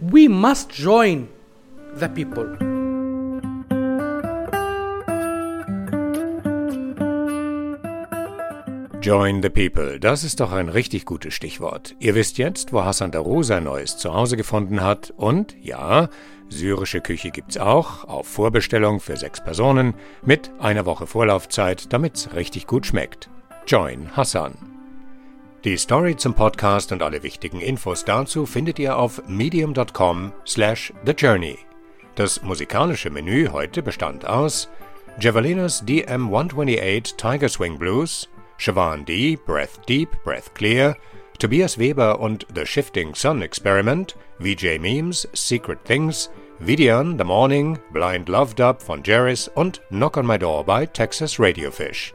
We 0.00 0.28
must 0.28 0.70
join 0.70 1.28
the 1.94 2.08
people. 2.08 2.75
Join 9.06 9.40
the 9.40 9.50
People, 9.50 10.00
das 10.00 10.24
ist 10.24 10.40
doch 10.40 10.50
ein 10.50 10.68
richtig 10.68 11.04
gutes 11.04 11.32
Stichwort. 11.32 11.94
Ihr 12.00 12.16
wisst 12.16 12.38
jetzt, 12.38 12.72
wo 12.72 12.82
Hassan 12.82 13.12
Daru 13.12 13.44
sein 13.44 13.62
neues 13.62 13.98
Zuhause 13.98 14.36
gefunden 14.36 14.82
hat 14.82 15.14
und 15.16 15.54
ja, 15.62 16.08
syrische 16.48 17.00
Küche 17.00 17.30
gibt's 17.30 17.56
auch, 17.56 18.02
auf 18.02 18.26
Vorbestellung 18.26 18.98
für 18.98 19.16
sechs 19.16 19.40
Personen, 19.40 19.94
mit 20.24 20.50
einer 20.58 20.86
Woche 20.86 21.06
Vorlaufzeit, 21.06 21.92
damit's 21.92 22.34
richtig 22.34 22.66
gut 22.66 22.84
schmeckt. 22.84 23.30
Join 23.64 24.16
Hassan. 24.16 24.54
Die 25.62 25.76
Story 25.76 26.16
zum 26.16 26.34
Podcast 26.34 26.90
und 26.90 27.00
alle 27.00 27.22
wichtigen 27.22 27.60
Infos 27.60 28.04
dazu 28.04 28.44
findet 28.44 28.80
ihr 28.80 28.98
auf 28.98 29.22
medium.com 29.28 30.32
slash 30.44 30.92
thejourney. 31.04 31.58
Das 32.16 32.42
musikalische 32.42 33.10
Menü 33.10 33.50
heute 33.52 33.84
bestand 33.84 34.26
aus 34.26 34.68
Javelinas 35.20 35.84
DM128 35.84 37.16
Tiger 37.16 37.48
Swing 37.48 37.78
Blues, 37.78 38.28
Siobhan 38.58 39.04
D., 39.04 39.36
Breath 39.36 39.84
Deep, 39.86 40.08
Breath 40.24 40.54
Clear, 40.54 40.96
Tobias 41.38 41.78
Weber 41.78 42.18
und 42.18 42.46
The 42.54 42.64
Shifting 42.64 43.14
Sun 43.14 43.42
Experiment, 43.42 44.16
VJ 44.38 44.78
Memes, 44.78 45.28
Secret 45.34 45.84
Things, 45.84 46.30
Vidian, 46.58 47.18
The 47.18 47.24
Morning, 47.24 47.78
Blind 47.92 48.28
Love 48.28 48.54
Dub 48.54 48.80
von 48.80 49.02
Jerris 49.02 49.48
und 49.48 49.82
Knock 49.90 50.16
on 50.16 50.26
My 50.26 50.38
Door 50.38 50.64
bei 50.64 50.86
Texas 50.86 51.38
Radiofish. 51.38 52.14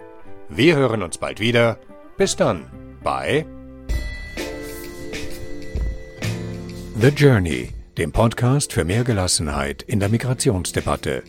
Wir 0.50 0.76
hören 0.76 1.04
uns 1.04 1.18
bald 1.18 1.40
wieder. 1.40 1.78
Bis 2.18 2.36
dann 2.36 2.66
bei 3.04 3.46
The 7.00 7.08
Journey, 7.10 7.70
dem 7.98 8.12
Podcast 8.12 8.74
für 8.74 8.84
mehr 8.84 9.04
Gelassenheit 9.04 9.82
in 9.84 10.00
der 10.00 10.10
Migrationsdebatte. 10.10 11.24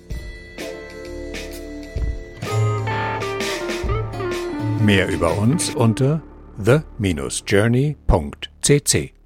Mehr 4.84 5.08
über 5.08 5.38
uns 5.38 5.74
unter 5.76 6.20
the-journey.cc 6.58 9.21